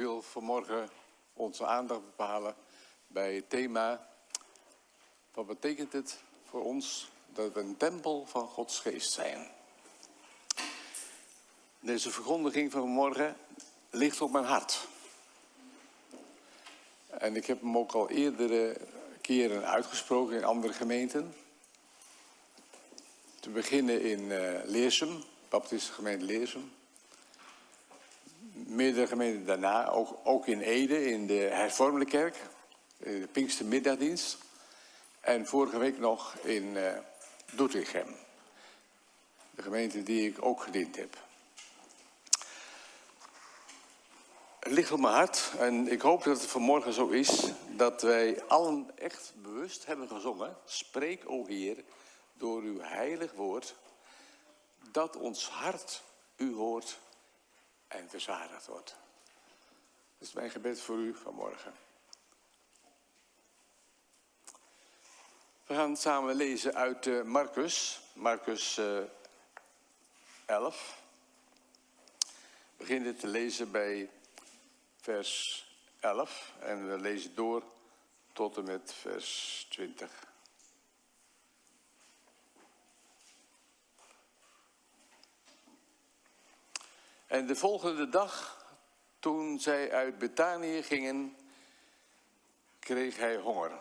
wil 0.00 0.22
vanmorgen 0.22 0.88
onze 1.32 1.66
aandacht 1.66 2.04
bepalen 2.04 2.54
bij 3.06 3.34
het 3.34 3.50
thema... 3.50 4.08
wat 5.32 5.46
betekent 5.46 5.92
het 5.92 6.18
voor 6.44 6.64
ons 6.64 7.10
dat 7.26 7.52
we 7.52 7.60
een 7.60 7.76
tempel 7.76 8.26
van 8.26 8.46
Gods 8.46 8.78
geest 8.78 9.12
zijn? 9.12 9.50
Deze 11.80 12.10
verkondiging 12.10 12.70
van 12.70 12.80
vanmorgen 12.80 13.36
ligt 13.90 14.20
op 14.20 14.30
mijn 14.30 14.44
hart. 14.44 14.88
En 17.08 17.36
ik 17.36 17.46
heb 17.46 17.60
hem 17.60 17.78
ook 17.78 17.92
al 17.92 18.10
eerdere 18.10 18.76
keren 19.20 19.66
uitgesproken 19.66 20.36
in 20.36 20.44
andere 20.44 20.72
gemeenten. 20.72 21.34
Te 23.40 23.50
beginnen 23.50 24.02
in 24.02 24.20
uh, 24.20 24.64
Leersum, 24.64 25.24
Baptistische 25.48 25.92
gemeente 25.92 26.24
Leersum 26.24 26.78
meerdere 28.70 29.06
gemeenten 29.06 29.46
daarna, 29.46 29.88
ook, 29.88 30.20
ook 30.24 30.46
in 30.46 30.60
Ede, 30.60 31.10
in 31.10 31.26
de 31.26 31.48
hervormde 31.52 32.04
kerk, 32.04 32.36
in 32.98 33.20
de 33.20 33.26
Pinkster 33.26 33.66
Middagdienst. 33.66 34.38
En 35.20 35.46
vorige 35.46 35.78
week 35.78 35.98
nog 35.98 36.34
in 36.42 36.64
uh, 36.64 36.98
Doetinchem, 37.52 38.16
de 39.50 39.62
gemeente 39.62 40.02
die 40.02 40.28
ik 40.28 40.44
ook 40.44 40.62
gediend 40.62 40.96
heb. 40.96 41.16
Het 44.60 44.72
ligt 44.72 44.92
op 44.92 45.00
mijn 45.00 45.14
hart 45.14 45.52
en 45.58 45.88
ik 45.88 46.00
hoop 46.00 46.24
dat 46.24 46.40
het 46.40 46.50
vanmorgen 46.50 46.92
zo 46.92 47.08
is 47.08 47.52
dat 47.68 48.02
wij 48.02 48.42
allen 48.48 48.90
echt 48.98 49.32
bewust 49.42 49.86
hebben 49.86 50.08
gezongen. 50.08 50.56
Spreek, 50.64 51.22
o 51.26 51.46
Heer, 51.46 51.84
door 52.32 52.62
uw 52.62 52.80
heilig 52.80 53.32
woord, 53.32 53.74
dat 54.90 55.16
ons 55.16 55.48
hart 55.48 56.02
u 56.36 56.54
hoort 56.54 56.98
en 57.90 58.08
verzadigd 58.08 58.66
wordt. 58.66 58.96
Dat 60.18 60.28
is 60.28 60.32
mijn 60.32 60.50
gebed 60.50 60.80
voor 60.80 60.96
u 60.96 61.14
vanmorgen. 61.14 61.74
We 65.66 65.74
gaan 65.74 65.96
samen 65.96 66.34
lezen 66.34 66.74
uit 66.74 67.06
uh, 67.06 67.22
Marcus, 67.22 68.00
Marcus 68.12 68.78
uh, 68.78 68.98
11. 70.46 71.02
We 72.20 72.76
beginnen 72.76 73.16
te 73.16 73.26
lezen 73.26 73.70
bij 73.70 74.10
vers 75.00 75.64
11 76.00 76.52
en 76.58 76.90
we 76.90 76.98
lezen 76.98 77.34
door 77.34 77.62
tot 78.32 78.56
en 78.56 78.64
met 78.64 78.92
vers 78.92 79.66
20. 79.70 80.29
En 87.30 87.46
de 87.46 87.56
volgende 87.56 88.08
dag, 88.08 88.64
toen 89.18 89.58
zij 89.58 89.92
uit 89.92 90.18
Betanië 90.18 90.82
gingen, 90.82 91.36
kreeg 92.78 93.16
hij 93.16 93.36
honger. 93.36 93.72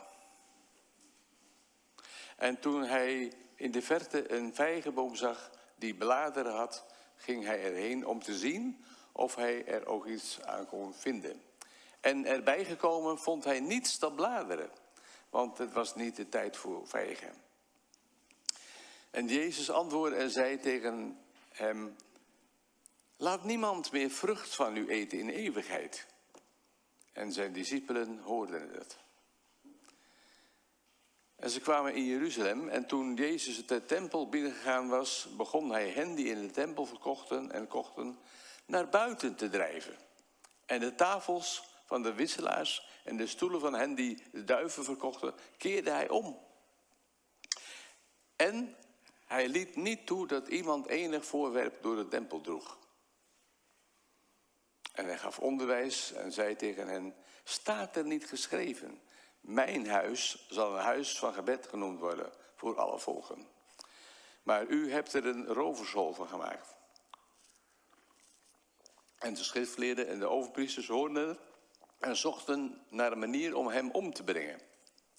En 2.36 2.60
toen 2.60 2.84
hij 2.84 3.34
in 3.56 3.72
de 3.72 3.82
verte 3.82 4.32
een 4.32 4.56
vijgenboom 4.56 5.16
zag 5.16 5.52
die 5.76 5.96
bladeren 5.96 6.56
had, 6.56 6.86
ging 7.16 7.46
hij 7.46 7.64
erheen 7.64 8.08
om 8.08 8.24
te 8.24 8.38
zien 8.38 8.86
of 9.12 9.36
hij 9.36 9.66
er 9.66 9.86
ook 9.86 10.06
iets 10.06 10.42
aan 10.42 10.66
kon 10.66 10.94
vinden. 10.94 11.42
En 12.00 12.26
erbij 12.26 12.66
gekomen 12.66 13.20
vond 13.20 13.44
hij 13.44 13.60
niets 13.60 14.00
dan 14.00 14.16
bladeren, 14.16 14.70
want 15.30 15.58
het 15.58 15.74
was 15.74 15.96
niet 15.96 16.16
de 16.16 16.30
tijd 16.30 16.58
voor 16.58 16.88
vijgen. 16.88 17.34
En 19.12 19.28
Jezus 19.28 19.70
antwoordde 19.70 20.18
en 20.18 20.30
zei 20.30 20.60
tegen 20.60 21.20
hem, 21.50 21.96
Laat 23.22 23.44
niemand 23.44 23.92
meer 23.92 24.10
vrucht 24.10 24.56
van 24.56 24.78
u 24.78 24.90
eten 24.90 25.20
in 25.20 25.30
eeuwigheid. 25.30 26.06
En 27.14 27.32
zijn 27.32 27.54
discipelen 27.54 28.20
hoorden 28.20 28.70
het. 28.72 28.98
En 31.36 31.50
ze 31.50 31.60
kwamen 31.60 31.94
in 31.94 32.06
Jeruzalem 32.06 32.70
en 32.70 32.88
toen 32.88 33.16
Jezus 33.16 33.66
de 33.66 33.86
tempel 33.86 34.30
binnengegaan 34.30 34.88
was, 34.88 35.28
begon 35.38 35.72
hij 35.72 35.90
hen 35.90 36.16
die 36.16 36.26
in 36.26 36.42
de 36.48 36.52
tempel 36.52 36.86
verkochten 36.86 37.52
en 37.52 37.68
kochten 37.68 38.20
naar 38.66 38.90
buiten 38.90 39.36
te 39.36 39.50
drijven. 39.50 39.98
En 40.66 40.80
de 40.80 40.96
tafels 40.96 41.64
van 41.86 42.04
de 42.04 42.14
wisselaars 42.14 42.88
en 43.04 43.18
de 43.18 43.28
stoelen 43.28 43.60
van 43.60 43.74
hen 43.74 43.96
die 43.96 44.24
de 44.32 44.44
duiven 44.44 44.84
verkochten, 44.84 45.34
keerde 45.58 45.92
hij 45.92 46.10
om. 46.10 46.40
En 48.36 48.76
hij 49.26 49.48
liet 49.48 49.76
niet 49.76 50.06
toe 50.06 50.28
dat 50.28 50.48
iemand 50.48 50.88
enig 50.88 51.26
voorwerp 51.26 51.84
door 51.84 51.96
de 51.96 52.08
tempel 52.08 52.42
droeg. 52.42 52.78
En 54.92 55.06
hij 55.06 55.18
gaf 55.18 55.40
onderwijs 55.40 56.12
en 56.12 56.32
zei 56.32 56.56
tegen 56.56 56.88
hen, 56.88 57.16
staat 57.44 57.96
er 57.96 58.06
niet 58.06 58.26
geschreven, 58.26 59.02
mijn 59.40 59.88
huis 59.88 60.46
zal 60.50 60.76
een 60.76 60.84
huis 60.84 61.18
van 61.18 61.34
gebed 61.34 61.68
genoemd 61.68 62.00
worden 62.00 62.32
voor 62.56 62.78
alle 62.78 63.00
volken. 63.00 63.48
Maar 64.44 64.66
u 64.68 64.92
hebt 64.92 65.14
er 65.14 65.26
een 65.26 65.46
rovershol 65.46 66.14
van 66.14 66.28
gemaakt. 66.28 66.76
En 69.18 69.34
de 69.34 69.44
schriftleerden 69.44 70.08
en 70.08 70.20
de 70.20 70.28
overpriesters 70.28 70.88
hoorden 70.88 71.28
het 71.28 71.40
en 72.00 72.16
zochten 72.16 72.86
naar 72.90 73.12
een 73.12 73.20
manier 73.20 73.56
om 73.56 73.68
hem 73.68 73.92
om 73.92 74.14
te 74.14 74.24
brengen. 74.24 74.60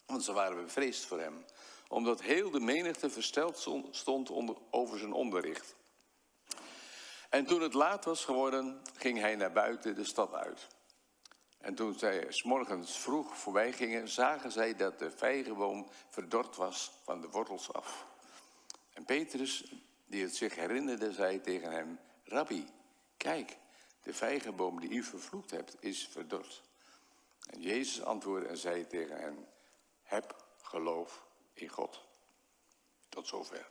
Want 0.06 0.24
ze 0.24 0.32
waren 0.32 0.64
bevreesd 0.64 1.04
voor 1.04 1.20
hem, 1.20 1.44
omdat 1.88 2.22
heel 2.22 2.50
de 2.50 2.60
menigte 2.60 3.10
versteld 3.10 3.68
stond 3.90 4.30
over 4.70 4.98
zijn 4.98 5.12
onderricht. 5.12 5.74
En 7.30 7.46
toen 7.46 7.60
het 7.60 7.74
laat 7.74 8.04
was 8.04 8.24
geworden, 8.24 8.82
ging 8.96 9.18
hij 9.18 9.36
naar 9.36 9.52
buiten 9.52 9.94
de 9.94 10.04
stad 10.04 10.34
uit. 10.34 10.66
En 11.58 11.74
toen 11.74 11.98
zij 11.98 12.32
s 12.32 12.42
morgens 12.42 12.98
vroeg 12.98 13.36
voorbij 13.36 13.72
gingen, 13.72 14.08
zagen 14.08 14.52
zij 14.52 14.76
dat 14.76 14.98
de 14.98 15.10
vijgenboom 15.10 15.88
verdord 16.08 16.56
was 16.56 16.92
van 17.04 17.20
de 17.20 17.28
wortels 17.28 17.72
af. 17.72 18.06
En 18.92 19.04
Petrus, 19.04 19.72
die 20.06 20.22
het 20.22 20.36
zich 20.36 20.54
herinnerde, 20.54 21.12
zei 21.12 21.40
tegen 21.40 21.70
hem, 21.70 21.98
Rabbi, 22.24 22.66
kijk, 23.16 23.56
de 24.02 24.14
vijgenboom 24.14 24.80
die 24.80 24.90
u 24.90 25.02
vervloekt 25.02 25.50
hebt, 25.50 25.76
is 25.80 26.08
verdord. 26.12 26.62
En 27.50 27.60
Jezus 27.60 28.02
antwoordde 28.02 28.48
en 28.48 28.56
zei 28.56 28.86
tegen 28.86 29.20
hen, 29.20 29.46
heb 30.02 30.44
geloof 30.62 31.24
in 31.52 31.68
God. 31.68 32.04
Tot 33.08 33.26
zover. 33.26 33.66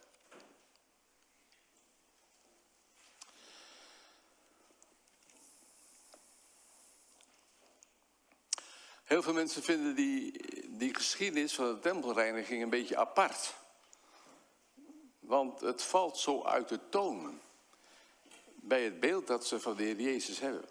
Heel 9.10 9.22
veel 9.22 9.34
mensen 9.34 9.64
vinden 9.64 9.96
die, 9.96 10.42
die 10.78 10.96
geschiedenis 10.96 11.54
van 11.54 11.74
de 11.74 11.80
tempelreiniging 11.80 12.64
een 12.64 12.70
beetje 12.70 12.98
apart. 12.98 13.54
Want 15.20 15.62
het 15.62 15.84
valt 15.84 16.18
zo 16.18 16.44
uit 16.44 16.70
de 16.70 16.90
toon 16.90 17.40
bij 18.56 18.84
het 18.84 19.00
beeld 19.00 19.28
dat 19.28 19.48
ze 19.48 19.60
van 19.60 19.76
de 19.76 19.84
Heer 19.84 20.00
Jezus 20.00 20.40
hebben. 20.40 20.66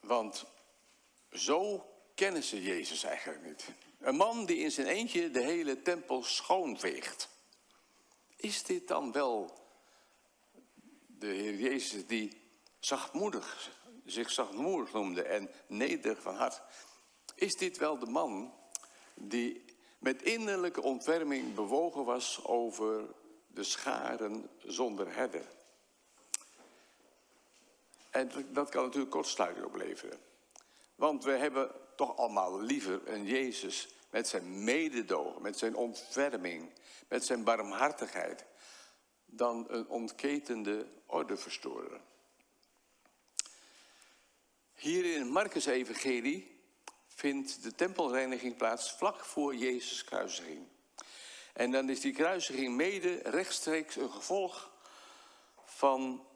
Want 0.00 0.44
zo 1.32 1.90
kennen 2.14 2.42
ze 2.42 2.62
Jezus 2.62 3.02
eigenlijk 3.02 3.44
niet. 3.44 3.64
Een 4.00 4.16
man 4.16 4.46
die 4.46 4.58
in 4.58 4.70
zijn 4.70 4.86
eentje 4.86 5.30
de 5.30 5.42
hele 5.42 5.82
tempel 5.82 6.22
schoonveegt. 6.22 7.28
Is 8.36 8.62
dit 8.62 8.88
dan 8.88 9.12
wel 9.12 9.58
de 11.06 11.26
Heer 11.26 11.54
Jezus 11.54 12.06
die 12.06 12.40
zachtmoedig 12.78 13.70
zich 14.10 14.30
zachtmoedig 14.30 14.92
noemde 14.92 15.22
en 15.22 15.50
nederig 15.66 16.22
van 16.22 16.34
hart. 16.34 16.62
Is 17.34 17.54
dit 17.54 17.78
wel 17.78 17.98
de 17.98 18.06
man 18.06 18.54
die 19.14 19.64
met 19.98 20.22
innerlijke 20.22 20.82
ontferming 20.82 21.54
bewogen 21.54 22.04
was 22.04 22.44
over 22.44 23.04
de 23.46 23.64
scharen 23.64 24.50
zonder 24.58 25.14
herder? 25.14 25.46
En 28.10 28.30
dat 28.52 28.68
kan 28.68 28.84
natuurlijk 28.84 29.12
kortsluiting 29.12 29.66
opleveren. 29.66 30.18
Want 30.94 31.24
we 31.24 31.30
hebben 31.30 31.70
toch 31.96 32.16
allemaal 32.16 32.60
liever 32.60 33.08
een 33.08 33.24
Jezus 33.24 33.88
met 34.10 34.28
zijn 34.28 34.64
mededogen, 34.64 35.42
met 35.42 35.58
zijn 35.58 35.74
ontferming, 35.76 36.70
met 37.08 37.24
zijn 37.24 37.44
barmhartigheid, 37.44 38.44
dan 39.24 39.66
een 39.68 39.88
ontketende 39.88 40.86
ordeverstorer. 41.06 42.00
Hier 44.80 45.14
in 45.14 45.20
het 45.20 45.30
Marcus-evangelie 45.30 46.60
vindt 47.06 47.62
de 47.62 47.74
tempelreiniging 47.74 48.56
plaats 48.56 48.92
vlak 48.92 49.24
voor 49.24 49.54
Jezus' 49.54 50.04
kruisiging. 50.04 50.66
En 51.52 51.70
dan 51.70 51.88
is 51.88 52.00
die 52.00 52.12
kruisiging 52.12 52.74
mede 52.74 53.20
rechtstreeks 53.24 53.96
een 53.96 54.10
gevolg 54.10 54.70
van 55.64 56.26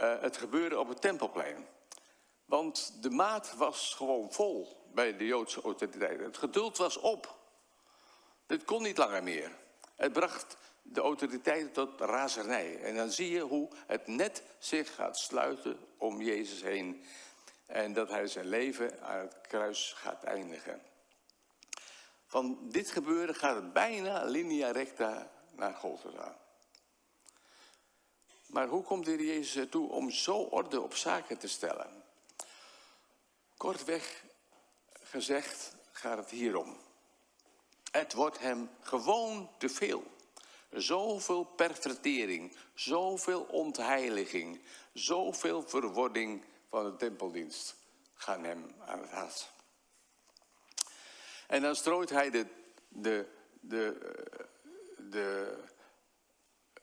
uh, 0.00 0.20
het 0.20 0.36
gebeuren 0.36 0.80
op 0.80 0.88
het 0.88 1.00
tempelplein. 1.00 1.66
Want 2.44 3.02
de 3.02 3.10
maat 3.10 3.54
was 3.56 3.94
gewoon 3.94 4.32
vol 4.32 4.84
bij 4.94 5.16
de 5.16 5.26
Joodse 5.26 5.60
autoriteiten. 5.60 6.26
Het 6.26 6.38
geduld 6.38 6.76
was 6.76 6.96
op. 6.96 7.38
Dit 8.46 8.64
kon 8.64 8.82
niet 8.82 8.98
langer 8.98 9.22
meer. 9.22 9.50
Het 9.96 10.12
bracht 10.12 10.56
de 10.82 11.00
autoriteiten 11.00 11.72
tot 11.72 12.00
razernij. 12.00 12.80
En 12.80 12.96
dan 12.96 13.10
zie 13.10 13.30
je 13.30 13.40
hoe 13.40 13.68
het 13.86 14.06
net 14.06 14.42
zich 14.58 14.94
gaat 14.94 15.18
sluiten 15.18 15.78
om 15.96 16.22
Jezus 16.22 16.62
heen. 16.62 17.04
En 17.66 17.92
dat 17.92 18.08
hij 18.08 18.26
zijn 18.26 18.48
leven 18.48 19.02
aan 19.02 19.18
het 19.18 19.40
kruis 19.40 19.92
gaat 19.96 20.24
eindigen. 20.24 20.82
Van 22.26 22.58
dit 22.62 22.90
gebeuren 22.90 23.34
gaat 23.34 23.54
het 23.54 23.72
bijna 23.72 24.24
linea 24.24 24.70
recta 24.70 25.30
naar 25.50 25.74
Golgotha. 25.74 26.38
Maar 28.46 28.68
hoe 28.68 28.82
komt 28.82 29.04
de 29.04 29.10
Heer 29.10 29.24
Jezus 29.24 29.56
ertoe 29.56 29.90
om 29.90 30.10
zo 30.10 30.36
orde 30.36 30.80
op 30.80 30.94
zaken 30.94 31.38
te 31.38 31.48
stellen? 31.48 32.04
Kortweg 33.56 34.24
gezegd 35.02 35.76
gaat 35.92 36.18
het 36.18 36.30
hierom. 36.30 36.76
Het 37.90 38.12
wordt 38.12 38.38
hem 38.38 38.70
gewoon 38.80 39.50
te 39.58 39.68
veel. 39.68 40.04
Zoveel 40.70 41.44
pervertering, 41.44 42.56
zoveel 42.74 43.42
ontheiliging, 43.42 44.60
zoveel 44.92 45.62
verwording 45.62 46.44
van 46.76 46.84
de 46.84 46.96
tempeldienst 46.96 47.76
gaan 48.14 48.44
hem 48.44 48.74
aan 48.86 49.00
het 49.00 49.10
hart. 49.10 49.50
En 51.46 51.62
dan 51.62 51.76
strooit 51.76 52.10
hij 52.10 52.30
de, 52.30 52.46
de, 52.88 53.26
de, 53.60 54.12
de, 54.96 55.58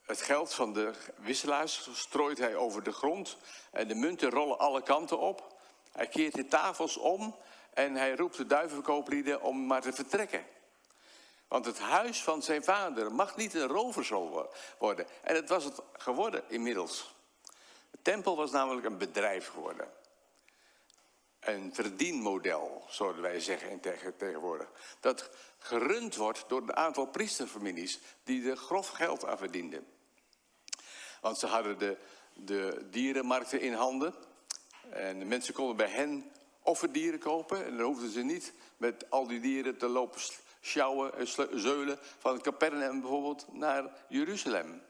het 0.01 0.21
geld 0.21 0.53
van 0.53 0.73
de 0.73 0.93
wisselaars 1.17 1.89
strooit 1.93 2.37
hij 2.37 2.55
over 2.55 2.83
de 2.83 2.91
grond 2.91 3.37
en 3.71 3.87
de 3.87 3.95
munten 3.95 4.29
rollen 4.29 4.59
alle 4.59 4.83
kanten 4.83 5.19
op. 5.19 5.61
Hij 5.91 6.07
keert 6.07 6.35
de 6.35 6.47
tafels 6.47 6.97
om 6.97 7.35
en 7.73 7.95
hij 7.95 8.15
roept 8.15 8.37
de 8.37 8.45
duivenverkooplieden 8.45 9.41
om 9.41 9.65
maar 9.65 9.81
te 9.81 9.93
vertrekken. 9.93 10.45
Want 11.47 11.65
het 11.65 11.79
huis 11.79 12.23
van 12.23 12.41
zijn 12.41 12.63
vader 12.63 13.11
mag 13.11 13.35
niet 13.35 13.53
een 13.53 13.67
roversel 13.67 14.49
worden. 14.79 15.07
En 15.21 15.35
het 15.35 15.49
was 15.49 15.63
het 15.63 15.81
geworden 15.93 16.43
inmiddels. 16.47 17.13
De 17.93 18.01
tempel 18.01 18.35
was 18.35 18.51
namelijk 18.51 18.85
een 18.85 18.97
bedrijf 18.97 19.47
geworden. 19.47 19.87
Een 21.39 21.73
verdienmodel, 21.73 22.85
zouden 22.89 23.21
wij 23.21 23.39
zeggen 23.39 23.79
tegenwoordig. 24.17 24.71
Dat 24.99 25.29
gerund 25.57 26.15
wordt 26.15 26.45
door 26.47 26.61
een 26.61 26.75
aantal 26.75 27.05
priesterfamilies 27.05 27.99
die 28.23 28.49
er 28.49 28.57
grof 28.57 28.87
geld 28.87 29.25
aan 29.25 29.37
verdienden. 29.37 29.87
Want 31.21 31.37
ze 31.37 31.47
hadden 31.47 31.77
de, 31.77 31.97
de 32.33 32.87
dierenmarkten 32.89 33.61
in 33.61 33.73
handen. 33.73 34.13
En 34.89 35.19
de 35.19 35.25
mensen 35.25 35.53
konden 35.53 35.75
bij 35.75 35.89
hen 35.89 36.31
offerdieren 36.61 37.19
kopen. 37.19 37.65
En 37.65 37.77
dan 37.77 37.85
hoefden 37.85 38.09
ze 38.09 38.21
niet 38.21 38.53
met 38.77 39.09
al 39.09 39.27
die 39.27 39.39
dieren 39.39 39.77
te 39.77 39.87
lopen 39.87 40.21
sjouwen 40.61 41.13
en 41.17 41.27
zeulen 41.59 41.99
van 42.17 42.41
Capernaum 42.41 43.01
bijvoorbeeld 43.01 43.53
naar 43.53 44.05
Jeruzalem. 44.09 44.81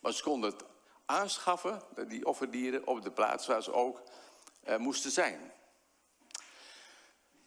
Maar 0.00 0.12
ze 0.12 0.22
konden 0.22 0.50
het 0.50 0.64
aanschaffen, 1.12 1.82
die 2.08 2.26
offerdieren, 2.26 2.86
op 2.86 3.02
de 3.02 3.10
plaats 3.10 3.46
waar 3.46 3.62
ze 3.62 3.72
ook 3.72 4.02
eh, 4.62 4.76
moesten 4.76 5.10
zijn. 5.10 5.52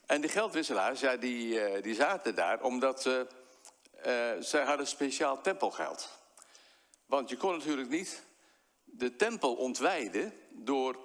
En 0.05 0.21
de 0.21 0.27
geldwisselaars, 0.27 0.99
ja, 0.99 1.17
die, 1.17 1.59
eh, 1.59 1.83
die 1.83 1.95
zaten 1.95 2.35
daar 2.35 2.61
omdat 2.61 3.01
ze, 3.01 3.27
uh, 4.05 4.31
zij 4.39 4.63
hadden 4.63 4.87
speciaal 4.87 5.41
tempelgeld. 5.41 6.09
Want 7.05 7.29
je 7.29 7.37
kon 7.37 7.57
natuurlijk 7.57 7.89
niet 7.89 8.23
de 8.83 9.15
tempel 9.15 9.55
ontwijden 9.55 10.33
door 10.49 10.97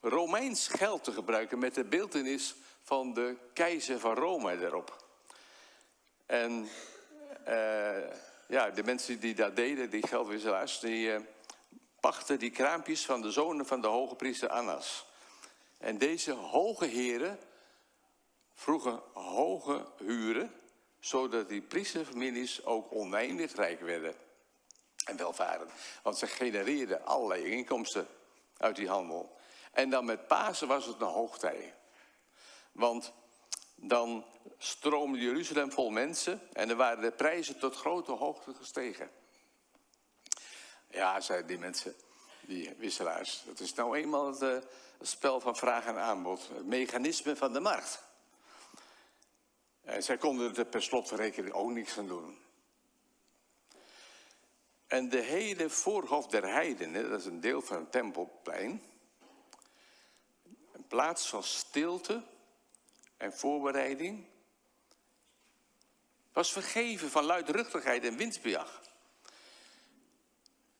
Romeins 0.00 0.68
geld 0.68 1.04
te 1.04 1.12
gebruiken 1.12 1.58
met 1.58 1.74
de 1.74 1.84
beeldenis 1.84 2.54
van 2.82 3.14
de 3.14 3.36
keizer 3.52 3.98
van 3.98 4.14
Rome 4.14 4.64
erop. 4.64 5.04
En 6.26 6.68
uh, 7.48 7.96
ja, 8.48 8.70
de 8.70 8.82
mensen 8.84 9.20
die 9.20 9.34
dat 9.34 9.56
deden, 9.56 9.90
die 9.90 10.06
geldwisselaars, 10.06 10.80
die 10.80 11.10
die 12.38 12.50
kraampjes 12.50 13.04
van 13.04 13.22
de 13.22 13.30
zonen 13.30 13.66
van 13.66 13.80
de 13.80 13.86
hoge 13.86 14.14
priester 14.14 14.48
Annas. 14.48 15.06
En 15.78 15.98
deze 15.98 16.32
hoge 16.32 16.86
heren 16.86 17.38
vroegen 18.54 19.02
hoge 19.12 19.86
huren, 19.98 20.54
zodat 21.00 21.48
die 21.48 21.62
priesterfamilies 21.62 22.64
ook 22.64 22.92
oneindig 22.92 23.54
rijk 23.54 23.80
werden 23.80 24.14
en 25.04 25.16
welvarend. 25.16 25.70
Want 26.02 26.18
ze 26.18 26.26
genereerden 26.26 27.06
allerlei 27.06 27.44
inkomsten 27.44 28.06
uit 28.56 28.76
die 28.76 28.88
handel. 28.88 29.36
En 29.72 29.90
dan 29.90 30.04
met 30.04 30.26
Pasen 30.26 30.68
was 30.68 30.86
het 30.86 31.00
een 31.00 31.06
hoogtij. 31.06 31.74
Want 32.72 33.12
dan 33.74 34.24
stroomde 34.58 35.18
Jeruzalem 35.18 35.72
vol 35.72 35.90
mensen 35.90 36.48
en 36.52 36.70
er 36.70 36.76
waren 36.76 37.02
de 37.02 37.12
prijzen 37.12 37.58
tot 37.58 37.76
grote 37.76 38.12
hoogte 38.12 38.54
gestegen. 38.54 39.10
Ja, 40.98 41.20
zeiden 41.20 41.46
die 41.46 41.58
mensen, 41.58 41.94
die 42.40 42.74
wisselaars, 42.78 43.42
dat 43.46 43.60
is 43.60 43.74
nou 43.74 43.96
eenmaal 43.96 44.26
het, 44.26 44.42
uh, 44.42 44.52
het 44.98 45.08
spel 45.08 45.40
van 45.40 45.56
vraag 45.56 45.86
en 45.86 45.98
aanbod, 45.98 46.48
het 46.48 46.66
mechanisme 46.66 47.36
van 47.36 47.52
de 47.52 47.60
markt. 47.60 48.02
En 49.84 50.02
zij 50.02 50.18
konden 50.18 50.56
er 50.56 50.64
per 50.64 50.82
slotverrekening 50.82 51.54
ook 51.54 51.70
niks 51.70 51.98
aan 51.98 52.06
doen. 52.06 52.38
En 54.86 55.08
de 55.08 55.20
hele 55.20 55.70
voorhof 55.70 56.26
der 56.26 56.52
heidenen, 56.52 57.10
dat 57.10 57.20
is 57.20 57.26
een 57.26 57.40
deel 57.40 57.62
van 57.62 57.76
het 57.76 57.92
tempelplein, 57.92 58.82
een 60.72 60.86
plaats 60.86 61.28
van 61.28 61.42
stilte 61.42 62.22
en 63.16 63.32
voorbereiding, 63.32 64.26
was 66.32 66.52
vergeven 66.52 67.10
van 67.10 67.24
luidruchtigheid 67.24 68.04
en 68.04 68.16
winstbejag. 68.16 68.87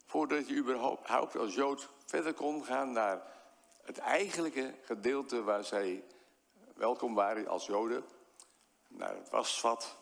Voordat 0.08 0.48
je 0.48 0.54
überhaupt 0.54 1.36
als 1.36 1.54
Jood 1.54 1.88
verder 2.04 2.34
kon 2.34 2.64
gaan 2.64 2.92
naar 2.92 3.22
het 3.82 3.98
eigenlijke 3.98 4.74
gedeelte 4.84 5.42
waar 5.42 5.64
zij 5.64 6.04
welkom 6.74 7.14
waren 7.14 7.46
als 7.46 7.66
Joden, 7.66 8.04
naar 8.88 9.14
het 9.14 9.30
wasvat 9.30 9.96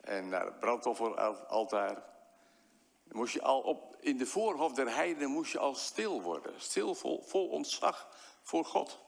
en 0.00 0.28
naar 0.28 0.44
het 0.44 0.60
brandofferaltaar. 0.60 2.02
Moest 3.04 3.34
je 3.34 3.42
al 3.42 3.60
op, 3.60 3.96
in 4.00 4.18
de 4.18 4.26
voorhof 4.26 4.72
der 4.72 4.94
heidenen 4.94 5.30
moest 5.30 5.52
je 5.52 5.58
al 5.58 5.74
stil 5.74 6.22
worden. 6.22 6.60
Stil, 6.60 6.94
vol, 6.94 7.22
vol 7.22 7.48
ontzag 7.48 8.08
voor 8.42 8.64
God. 8.64 8.98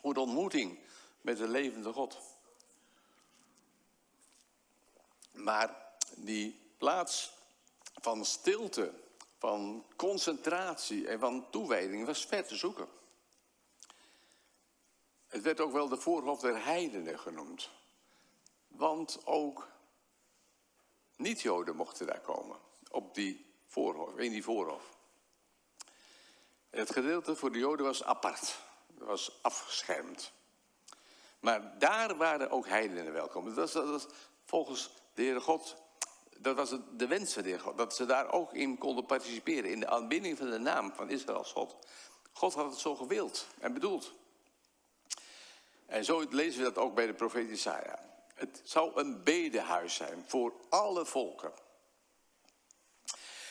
Voor 0.00 0.14
de 0.14 0.20
ontmoeting 0.20 0.78
met 1.20 1.36
de 1.36 1.48
levende 1.48 1.92
God. 1.92 2.18
Maar 5.32 5.76
die 6.16 6.60
plaats 6.78 7.32
van 7.94 8.24
stilte, 8.24 9.04
van 9.46 9.84
concentratie 9.96 11.08
en 11.08 11.18
van 11.18 11.50
toewijding 11.50 12.06
was 12.06 12.26
ver 12.26 12.46
te 12.46 12.56
zoeken. 12.56 12.88
Het 15.26 15.42
werd 15.42 15.60
ook 15.60 15.72
wel 15.72 15.88
de 15.88 15.96
voorhof 15.96 16.40
der 16.40 16.64
heidenen 16.64 17.18
genoemd. 17.18 17.70
Want 18.68 19.20
ook 19.24 19.68
niet-Joden 21.16 21.76
mochten 21.76 22.06
daar 22.06 22.20
komen, 22.20 22.56
op 22.90 23.14
die 23.14 23.54
voorhof, 23.66 24.16
in 24.16 24.30
die 24.30 24.42
voorhof. 24.42 24.96
Het 26.70 26.92
gedeelte 26.92 27.36
voor 27.36 27.52
de 27.52 27.58
Joden 27.58 27.86
was 27.86 28.04
apart, 28.04 28.58
was 28.98 29.38
afgeschermd. 29.42 30.32
Maar 31.40 31.78
daar 31.78 32.16
waren 32.16 32.50
ook 32.50 32.66
heidenen 32.66 33.12
welkom. 33.12 33.44
Dat 33.44 33.54
was, 33.54 33.72
dat 33.72 33.88
was 33.88 34.06
volgens 34.44 34.90
de 35.14 35.22
Heere 35.22 35.40
God, 35.40 35.76
dat 36.38 36.56
was 36.56 36.74
de 36.96 37.06
wens 37.06 37.32
van 37.32 37.42
de 37.42 37.48
Heer 37.48 37.60
God. 37.60 37.78
Dat 37.78 37.94
ze 37.94 38.06
daar 38.06 38.32
ook 38.32 38.52
in 38.52 38.78
konden 38.78 39.06
participeren, 39.06 39.70
in 39.70 39.80
de 39.80 39.88
aanbinding 39.88 40.38
van 40.38 40.50
de 40.50 40.58
naam 40.58 40.92
van 40.94 41.10
Israëls 41.10 41.52
God. 41.52 41.76
God 42.32 42.54
had 42.54 42.70
het 42.70 42.78
zo 42.78 42.94
gewild 42.94 43.46
en 43.58 43.72
bedoeld. 43.72 44.14
En 45.86 46.04
zo 46.04 46.24
lezen 46.30 46.58
we 46.58 46.64
dat 46.64 46.78
ook 46.78 46.94
bij 46.94 47.06
de 47.06 47.14
profeet 47.14 47.50
Isaiah. 47.50 47.98
Het 48.34 48.60
zou 48.64 49.00
een 49.00 49.22
bedehuis 49.22 49.94
zijn 49.94 50.24
voor 50.26 50.52
alle 50.68 51.06
volken. 51.06 51.52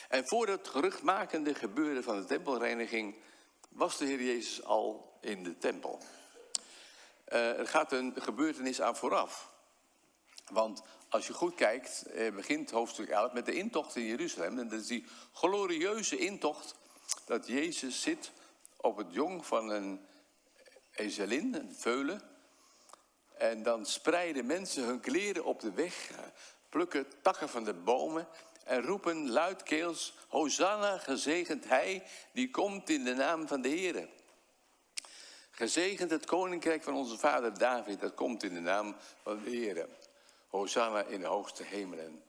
En 0.10 0.28
voor 0.28 0.48
het 0.48 0.68
geruchtmakende 0.68 1.56
gebeuren 1.56 2.04
van 2.04 2.20
de 2.20 2.26
tempelreiniging 2.26 3.16
was 3.70 3.98
de 3.98 4.06
Heer 4.06 4.24
Jezus 4.24 4.64
al 4.64 5.18
in 5.22 5.44
de 5.44 5.58
tempel. 5.58 6.00
Uh, 7.28 7.60
er 7.60 7.68
gaat 7.68 7.92
een 7.92 8.14
gebeurtenis 8.16 8.82
aan 8.82 8.96
vooraf. 8.96 9.54
Want 10.52 10.82
als 11.16 11.28
je 11.28 11.34
goed 11.34 11.56
kijkt, 11.56 12.06
eh, 12.06 12.34
begint 12.34 12.72
hoofdstuk 12.72 13.10
11 13.10 13.34
met 13.34 13.46
de 13.46 13.54
intocht 13.54 13.96
in 13.96 14.06
Jeruzalem. 14.06 14.60
En 14.60 14.68
dat 14.70 14.80
is 14.80 14.88
die 14.88 15.06
glorieuze 15.34 16.18
intocht 16.18 16.76
dat 17.26 17.48
Jezus 17.48 18.02
zit 18.02 18.32
op 18.78 18.98
het 18.98 19.08
jong 19.10 19.46
van 19.46 19.70
een 19.70 20.06
ezelin, 20.92 21.54
een 21.54 21.76
veulen. 21.76 22.22
En 23.38 23.64
dan 23.64 23.86
spreiden 23.86 24.46
mensen 24.46 24.84
hun 24.84 25.00
kleren 25.00 25.44
op 25.44 25.60
de 25.60 25.72
weg, 25.72 26.10
plukken 26.70 27.06
takken 27.22 27.50
van 27.50 27.64
de 27.64 27.74
bomen 27.74 28.28
en 28.64 28.82
roepen 28.82 29.30
luidkeels, 29.30 30.14
Hosanna, 30.28 30.98
gezegend 30.98 31.68
hij 31.68 32.04
die 32.32 32.52
komt 32.52 32.90
in 32.90 33.04
de 33.04 33.14
naam 33.14 33.48
van 33.48 33.62
de 33.62 33.70
Heer. 33.70 34.08
Gezegend 35.52 36.12
het 36.12 36.26
koninkrijk 36.26 36.84
van 36.84 36.96
onze 36.96 37.18
vader 37.18 37.58
David, 37.58 38.00
dat 38.00 38.14
komt 38.14 38.44
in 38.44 38.54
de 38.54 38.60
naam 38.60 38.96
van 39.24 39.44
de 39.44 39.50
Heer. 39.50 39.88
Hosanna 40.56 41.04
in 41.04 41.20
de 41.20 41.26
hoogste 41.26 41.64
hemelen. 41.64 42.24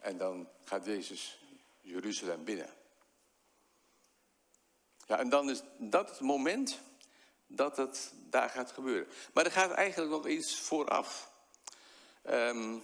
En 0.00 0.16
dan 0.16 0.48
gaat 0.64 0.84
Jezus 0.84 1.38
Jeruzalem 1.80 2.44
binnen. 2.44 2.74
Ja, 5.06 5.18
en 5.18 5.28
dan 5.28 5.50
is 5.50 5.62
dat 5.78 6.10
het 6.10 6.20
moment 6.20 6.80
dat 7.46 7.76
het 7.76 8.12
daar 8.14 8.50
gaat 8.50 8.72
gebeuren. 8.72 9.08
Maar 9.32 9.44
er 9.44 9.52
gaat 9.52 9.70
eigenlijk 9.70 10.10
nog 10.10 10.26
iets 10.26 10.60
vooraf. 10.60 11.32
Ehm, 12.22 12.78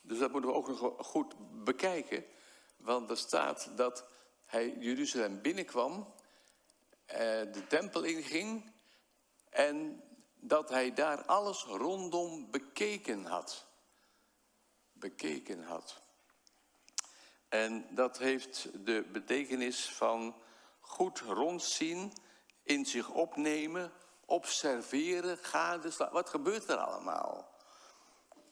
dus 0.00 0.18
dat 0.18 0.32
moeten 0.32 0.50
we 0.50 0.56
ook 0.56 0.68
nog 0.68 1.06
goed 1.06 1.34
bekijken. 1.64 2.24
Want 2.76 3.10
er 3.10 3.18
staat 3.18 3.70
dat 3.76 4.04
hij 4.44 4.76
Jeruzalem 4.78 5.42
binnenkwam, 5.42 6.14
eh, 7.04 7.18
de 7.52 7.64
tempel 7.68 8.02
inging 8.02 8.72
en 9.50 10.02
dat 10.48 10.68
hij 10.68 10.94
daar 10.94 11.24
alles 11.24 11.62
rondom 11.62 12.50
bekeken 12.50 13.24
had. 13.24 13.66
Bekeken 14.92 15.64
had. 15.64 16.02
En 17.48 17.94
dat 17.94 18.18
heeft 18.18 18.68
de 18.86 19.08
betekenis 19.12 19.90
van 19.90 20.42
goed 20.80 21.18
rondzien, 21.20 22.12
in 22.62 22.86
zich 22.86 23.10
opnemen, 23.10 23.92
observeren, 24.24 25.38
gadeslaan. 25.38 26.12
Wat 26.12 26.30
gebeurt 26.30 26.68
er 26.68 26.76
allemaal? 26.76 27.54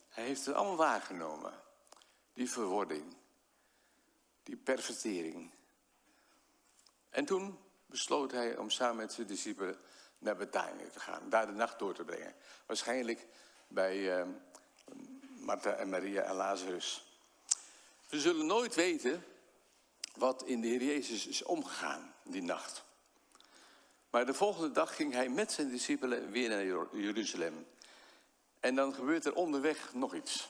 Hij 0.08 0.24
heeft 0.24 0.46
het 0.46 0.54
allemaal 0.54 0.76
waargenomen. 0.76 1.52
Die 2.32 2.50
verwording, 2.50 3.16
die 4.42 4.56
pervertering. 4.56 5.52
En 7.10 7.24
toen 7.24 7.58
besloot 7.86 8.30
hij 8.30 8.56
om 8.56 8.70
samen 8.70 8.96
met 8.96 9.12
zijn 9.12 9.26
discipelen 9.26 9.78
naar 10.18 10.36
Betanië 10.36 10.88
te 10.92 11.00
gaan. 11.00 11.28
Daar 11.28 11.46
de 11.46 11.52
nacht 11.52 11.78
door 11.78 11.94
te 11.94 12.04
brengen. 12.04 12.34
Waarschijnlijk 12.66 13.26
bij 13.68 14.18
uh, 14.18 14.26
Martha 15.36 15.70
en 15.70 15.88
Maria 15.88 16.22
en 16.22 16.34
Lazarus. 16.34 17.18
We 18.08 18.20
zullen 18.20 18.46
nooit 18.46 18.74
weten 18.74 19.24
wat 20.16 20.42
in 20.42 20.60
de 20.60 20.66
Heer 20.66 20.82
Jezus 20.82 21.26
is 21.26 21.42
omgegaan 21.42 22.14
die 22.22 22.42
nacht. 22.42 22.84
Maar 24.10 24.26
de 24.26 24.34
volgende 24.34 24.70
dag 24.70 24.96
ging 24.96 25.12
hij 25.12 25.28
met 25.28 25.52
zijn 25.52 25.70
discipelen 25.70 26.30
weer 26.30 26.48
naar 26.48 26.64
Jeruzalem. 26.96 27.66
En 28.60 28.74
dan 28.74 28.94
gebeurt 28.94 29.24
er 29.24 29.34
onderweg 29.34 29.94
nog 29.94 30.14
iets. 30.14 30.48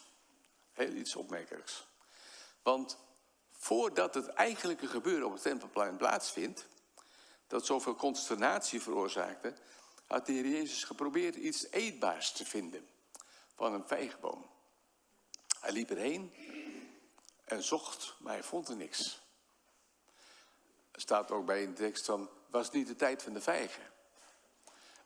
Heel 0.73 0.92
iets 0.92 1.16
opmerkelijks. 1.16 1.87
Want 2.62 2.99
voordat 3.50 4.14
het 4.14 4.28
eigenlijke 4.28 4.87
gebeuren 4.87 5.26
op 5.26 5.33
het 5.33 5.42
Tempelplein 5.42 5.97
plaatsvindt, 5.97 6.66
dat 7.54 7.66
zoveel 7.66 7.94
consternatie 7.94 8.82
veroorzaakte, 8.82 9.54
had 10.06 10.26
de 10.26 10.32
Heer 10.32 10.46
Jezus 10.46 10.84
geprobeerd 10.84 11.34
iets 11.34 11.70
eetbaars 11.70 12.32
te 12.32 12.44
vinden 12.44 12.88
van 13.54 13.73
een 13.73 13.87
vijgenboom. 13.87 14.46
Hij 15.61 15.73
liep 15.73 15.90
erheen 15.90 16.32
en 17.44 17.62
zocht, 17.62 18.14
maar 18.18 18.32
hij 18.32 18.42
vond 18.42 18.68
er 18.68 18.76
niks. 18.76 19.20
Er 20.90 21.00
staat 21.00 21.30
ook 21.30 21.46
bij 21.46 21.62
in 21.62 21.68
de 21.68 21.76
tekst 21.76 22.04
van, 22.04 22.30
was 22.50 22.70
niet 22.70 22.87
de 22.87 22.96
tijd 22.96 23.23
van 23.23 23.32
de 23.32 23.40
vijgen. 23.40 23.90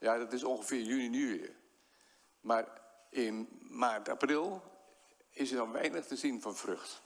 Ja, 0.01 0.19
dat 0.19 0.33
is 0.33 0.45
ongeveer 0.45 0.83
juni, 0.83 1.19
juli. 1.19 1.57
Maar 2.41 2.81
in 3.11 3.49
maart, 3.61 4.09
april 4.09 4.63
is 5.31 5.51
er 5.51 5.57
dan 5.57 5.73
weinig 5.73 6.07
te 6.07 6.17
zien 6.17 6.41
van 6.41 6.57
vrucht. 6.57 7.03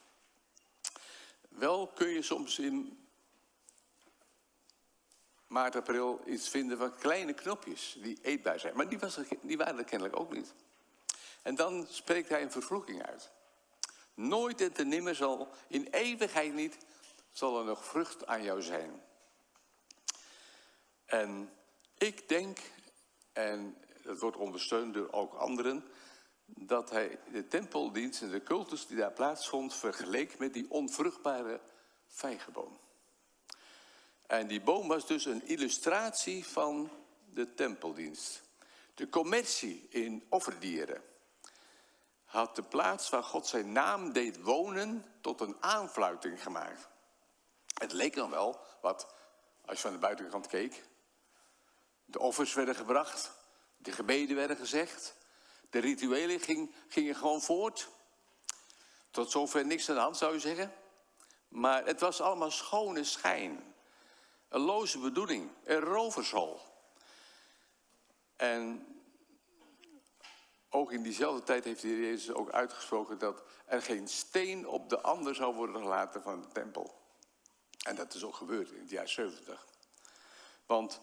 Wel 1.48 1.86
kun 1.86 2.08
je 2.08 2.22
soms 2.22 2.58
in 2.58 3.01
maart, 5.52 5.76
april 5.76 6.20
iets 6.26 6.48
vinden 6.48 6.78
van 6.78 6.94
kleine 6.98 7.32
knopjes 7.32 7.96
die 8.02 8.18
eetbaar 8.22 8.60
zijn. 8.60 8.76
Maar 8.76 8.88
die, 8.88 8.98
was 8.98 9.18
die 9.42 9.56
waren 9.56 9.78
er 9.78 9.84
kennelijk 9.84 10.18
ook 10.18 10.32
niet. 10.32 10.54
En 11.42 11.54
dan 11.54 11.86
spreekt 11.90 12.28
hij 12.28 12.42
een 12.42 12.50
vervloeking 12.50 13.02
uit. 13.02 13.30
Nooit 14.14 14.60
en 14.60 14.72
te 14.72 14.84
nimmer 14.84 15.14
zal, 15.14 15.48
in 15.68 15.88
eeuwigheid 15.90 16.54
niet, 16.54 16.76
zal 17.32 17.58
er 17.58 17.64
nog 17.64 17.84
vrucht 17.84 18.26
aan 18.26 18.42
jou 18.42 18.62
zijn. 18.62 19.02
En 21.04 21.50
ik 21.98 22.28
denk, 22.28 22.58
en 23.32 23.76
dat 24.02 24.18
wordt 24.18 24.36
ondersteund 24.36 24.94
door 24.94 25.12
ook 25.12 25.34
anderen, 25.34 25.84
dat 26.46 26.90
hij 26.90 27.18
de 27.32 27.48
tempeldienst 27.48 28.22
en 28.22 28.30
de 28.30 28.42
cultus 28.42 28.86
die 28.86 28.96
daar 28.96 29.12
plaatsvond 29.12 29.74
vergeleek 29.74 30.38
met 30.38 30.52
die 30.52 30.70
onvruchtbare 30.70 31.60
vijgenboom. 32.06 32.78
En 34.32 34.46
die 34.46 34.60
boom 34.60 34.88
was 34.88 35.06
dus 35.06 35.24
een 35.24 35.46
illustratie 35.46 36.46
van 36.46 36.90
de 37.30 37.54
tempeldienst. 37.54 38.42
De 38.94 39.08
commercie 39.08 39.86
in 39.88 40.26
offerdieren 40.28 41.02
had 42.24 42.56
de 42.56 42.62
plaats 42.62 43.10
waar 43.10 43.22
God 43.22 43.46
zijn 43.46 43.72
naam 43.72 44.12
deed 44.12 44.42
wonen 44.42 45.04
tot 45.20 45.40
een 45.40 45.56
aanfluiting 45.60 46.42
gemaakt. 46.42 46.88
Het 47.78 47.92
leek 47.92 48.14
dan 48.14 48.30
wel 48.30 48.60
wat, 48.80 49.14
als 49.64 49.76
je 49.76 49.82
van 49.82 49.92
de 49.92 49.98
buitenkant 49.98 50.46
keek, 50.46 50.84
de 52.04 52.18
offers 52.18 52.54
werden 52.54 52.74
gebracht, 52.74 53.32
de 53.76 53.92
gebeden 53.92 54.36
werden 54.36 54.56
gezegd, 54.56 55.14
de 55.70 55.78
rituelen 55.78 56.40
ging, 56.40 56.74
gingen 56.88 57.14
gewoon 57.14 57.42
voort. 57.42 57.88
Tot 59.10 59.30
zover 59.30 59.66
niks 59.66 59.88
aan 59.88 59.94
de 59.94 60.00
hand 60.00 60.16
zou 60.16 60.32
je 60.32 60.40
zeggen. 60.40 60.72
Maar 61.48 61.84
het 61.84 62.00
was 62.00 62.20
allemaal 62.20 62.50
schone 62.50 63.04
schijn. 63.04 63.71
Een 64.52 64.60
loze 64.60 64.98
bedoeling, 64.98 65.50
een 65.64 65.80
rovershol. 65.80 66.60
En 68.36 68.86
ook 70.70 70.92
in 70.92 71.02
diezelfde 71.02 71.42
tijd 71.42 71.64
heeft 71.64 71.82
de 71.82 71.88
Heer 71.88 72.00
Jezus 72.00 72.34
ook 72.34 72.50
uitgesproken 72.50 73.18
dat 73.18 73.42
er 73.66 73.82
geen 73.82 74.08
steen 74.08 74.68
op 74.68 74.88
de 74.88 75.00
ander 75.00 75.34
zou 75.34 75.54
worden 75.54 75.82
gelaten 75.82 76.22
van 76.22 76.40
de 76.40 76.48
tempel. 76.48 77.00
En 77.84 77.96
dat 77.96 78.14
is 78.14 78.24
ook 78.24 78.34
gebeurd 78.34 78.70
in 78.70 78.80
het 78.80 78.90
jaar 78.90 79.08
70. 79.08 79.66
Want 80.66 81.00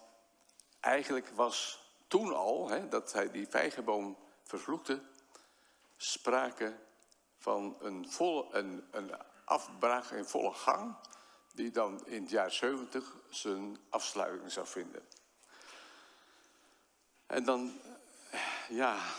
eigenlijk 0.79 1.29
was 1.29 1.84
toen 2.08 2.36
al, 2.36 2.70
hè, 2.70 2.88
dat 2.88 3.13
hij 3.13 3.32
die 3.32 3.48
vijgenboom 3.48 4.18
vervloekte, 4.44 5.01
sprake 5.98 6.79
van 7.38 7.77
een, 7.79 8.12
volle, 8.12 8.48
een, 8.51 8.88
een 8.91 9.12
afbraak 9.46 10.10
in 10.10 10.25
volle 10.25 10.53
gang, 10.53 10.96
die 11.53 11.72
dan 11.72 12.06
in 12.06 12.22
het 12.22 12.32
jaar 12.32 12.51
70 12.51 13.15
zijn 13.29 13.77
afsluiting 13.89 14.51
zou 14.51 14.68
vinden. 14.68 15.08
En 17.25 17.44
dan, 17.44 17.79
ja, 18.70 19.13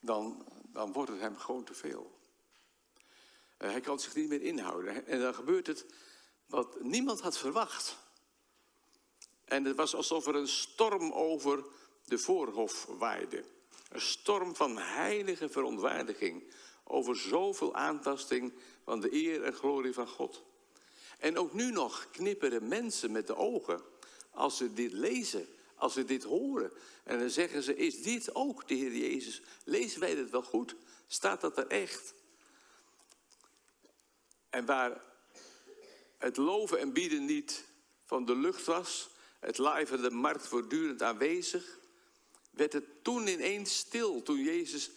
dan, 0.00 0.46
dan 0.62 0.92
wordt 0.92 1.10
het 1.10 1.20
hem 1.20 1.36
gewoon 1.36 1.64
te 1.64 1.74
veel. 1.74 2.18
Hij 3.56 3.80
kan 3.80 4.00
zich 4.00 4.14
niet 4.14 4.28
meer 4.28 4.42
inhouden. 4.42 5.06
En 5.06 5.20
dan 5.20 5.34
gebeurt 5.34 5.66
het 5.66 5.86
wat 6.46 6.80
niemand 6.80 7.20
had 7.20 7.38
verwacht. 7.38 7.96
En 9.44 9.64
het 9.64 9.76
was 9.76 9.94
alsof 9.94 10.26
er 10.26 10.34
een 10.34 10.48
storm 10.48 11.12
over 11.12 11.64
de 12.04 12.18
voorhof 12.18 12.84
waaide. 12.84 13.44
Een 13.88 14.00
storm 14.00 14.56
van 14.56 14.78
heilige 14.78 15.48
verontwaardiging 15.48 16.52
over 16.84 17.16
zoveel 17.16 17.74
aantasting 17.74 18.52
van 18.84 19.00
de 19.00 19.12
eer 19.12 19.42
en 19.42 19.54
glorie 19.54 19.92
van 19.92 20.08
God. 20.08 20.44
En 21.24 21.38
ook 21.38 21.52
nu 21.52 21.70
nog 21.70 22.10
knipperen 22.10 22.68
mensen 22.68 23.12
met 23.12 23.26
de 23.26 23.36
ogen 23.36 23.82
als 24.30 24.56
ze 24.56 24.72
dit 24.72 24.92
lezen, 24.92 25.46
als 25.74 25.92
ze 25.92 26.04
dit 26.04 26.22
horen. 26.22 26.72
En 27.04 27.18
dan 27.18 27.30
zeggen 27.30 27.62
ze, 27.62 27.76
is 27.76 28.02
dit 28.02 28.34
ook 28.34 28.68
de 28.68 28.74
Heer 28.74 28.96
Jezus? 28.96 29.42
Lezen 29.64 30.00
wij 30.00 30.14
dit 30.14 30.30
wel 30.30 30.42
goed? 30.42 30.74
Staat 31.06 31.40
dat 31.40 31.58
er 31.58 31.66
echt? 31.66 32.14
En 34.50 34.66
waar 34.66 35.02
het 36.18 36.36
loven 36.36 36.78
en 36.78 36.92
bieden 36.92 37.24
niet 37.24 37.64
van 38.04 38.24
de 38.24 38.36
lucht 38.36 38.64
was, 38.64 39.10
het 39.40 39.58
live 39.58 39.94
en 39.94 40.02
de 40.02 40.10
markt 40.10 40.46
voortdurend 40.46 41.02
aanwezig, 41.02 41.78
werd 42.50 42.72
het 42.72 43.04
toen 43.04 43.26
ineens 43.26 43.76
stil, 43.76 44.22
toen 44.22 44.42
Jezus 44.42 44.90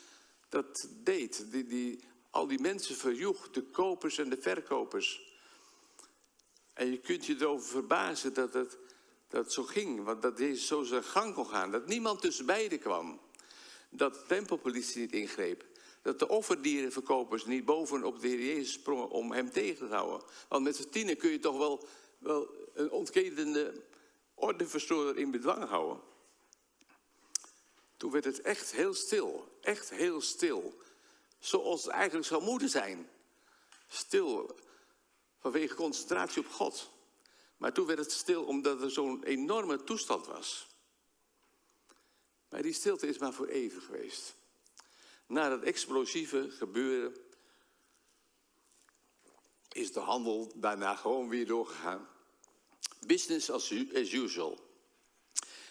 dat 0.50 0.88
deed. 1.04 1.52
Die, 1.52 1.66
die, 1.68 2.00
al 2.30 2.48
die 2.48 2.60
mensen 2.60 2.96
verjoeg, 2.96 3.50
de 3.50 3.64
kopers 3.64 4.18
en 4.18 4.30
de 4.30 4.42
verkopers. 4.42 5.27
En 6.78 6.92
je 6.92 6.98
kunt 6.98 7.26
je 7.26 7.36
erover 7.40 7.68
verbazen 7.68 8.34
dat 8.34 8.54
het 8.54 8.78
dat 9.28 9.54
zo 9.54 9.64
ging. 9.64 10.04
Want 10.04 10.22
dat 10.22 10.38
Jezus 10.38 10.68
zo 10.68 10.84
zijn 10.84 11.04
gang 11.04 11.34
kon 11.34 11.48
gaan. 11.48 11.72
Dat 11.72 11.88
niemand 11.88 12.22
tussen 12.22 12.46
beiden 12.46 12.80
kwam. 12.80 13.20
Dat 13.90 14.14
de 14.14 14.24
tempelpolitie 14.28 15.02
niet 15.02 15.12
ingreep. 15.12 15.66
Dat 16.02 16.20
de 16.20 16.28
offerdierenverkopers 16.28 17.46
niet 17.46 17.66
bovenop 17.66 18.22
de 18.22 18.28
Heer 18.28 18.46
Jezus 18.46 18.74
sprongen 18.74 19.10
om 19.10 19.32
hem 19.32 19.52
tegen 19.52 19.88
te 19.88 19.94
houden. 19.94 20.28
Want 20.48 20.64
met 20.64 20.76
z'n 20.76 20.90
tienen 20.90 21.18
kun 21.18 21.30
je 21.30 21.40
toch 21.40 21.58
wel, 21.58 21.88
wel 22.18 22.50
een 22.74 22.92
ontkedende 22.92 23.84
ordeverstoorder 24.34 25.18
in 25.18 25.32
bedwang 25.32 25.64
houden. 25.70 26.02
Toen 27.98 28.12
werd 28.12 28.26
het 28.26 28.42
echt 28.42 28.72
heel 28.72 28.94
stil. 28.94 29.58
Echt 29.62 29.90
heel 29.90 30.22
stil. 30.22 30.82
Zoals 31.40 31.84
het 31.84 31.94
eigenlijk 31.94 32.28
zou 32.28 32.44
moeten 32.44 32.70
zijn. 32.70 33.10
Stil 33.88 34.56
vanwege 35.40 35.76
concentratie 35.76 36.42
op 36.42 36.52
God. 36.52 36.90
Maar 37.58 37.74
toen 37.74 37.86
werd 37.86 38.00
het 38.00 38.12
stil 38.12 38.44
omdat 38.44 38.82
er 38.82 38.92
zo'n 38.92 39.24
enorme 39.24 39.84
toestand 39.84 40.26
was. 40.26 40.68
Maar 42.50 42.62
die 42.62 42.74
stilte 42.74 43.08
is 43.08 43.18
maar 43.18 43.34
voor 43.34 43.48
even 43.48 43.82
geweest. 43.82 44.36
Na 45.28 45.50
dat 45.50 45.62
explosieve 45.62 46.52
gebeuren 46.52 47.16
is 49.70 49.92
de 49.92 50.00
handel 50.00 50.52
daarna 50.56 50.96
gewoon 50.96 51.30
weer 51.30 51.46
doorgegaan. 51.46 52.08
Business 53.06 53.50
as 53.50 53.72
usual. 53.72 54.60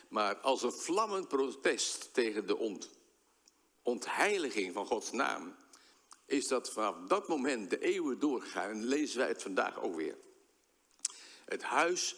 Maar 0.09 0.37
als 0.37 0.63
een 0.63 0.73
vlammend 0.73 1.29
protest 1.29 2.15
tegen 2.15 2.47
de 2.47 2.57
ont, 2.57 2.91
ontheiliging 3.83 4.73
van 4.73 4.87
Gods 4.87 5.13
naam, 5.13 5.57
is 6.27 6.49
dat 6.49 6.73
vanaf 6.73 7.09
dat 7.09 7.29
moment 7.29 7.71
de 7.71 7.79
eeuwen 7.79 8.19
doorgegaan. 8.19 8.71
En 8.71 8.85
lezen 8.85 9.19
wij 9.19 9.29
het 9.29 9.43
vandaag 9.43 9.81
ook 9.81 9.95
weer. 9.95 10.17
Het 11.45 11.63
huis 11.63 12.17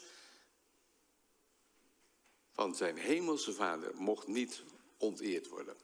van 2.51 2.75
zijn 2.75 2.97
hemelse 2.97 3.53
vader 3.53 3.95
mocht 3.95 4.27
niet 4.27 4.63
onteerd 4.97 5.47
worden. 5.47 5.77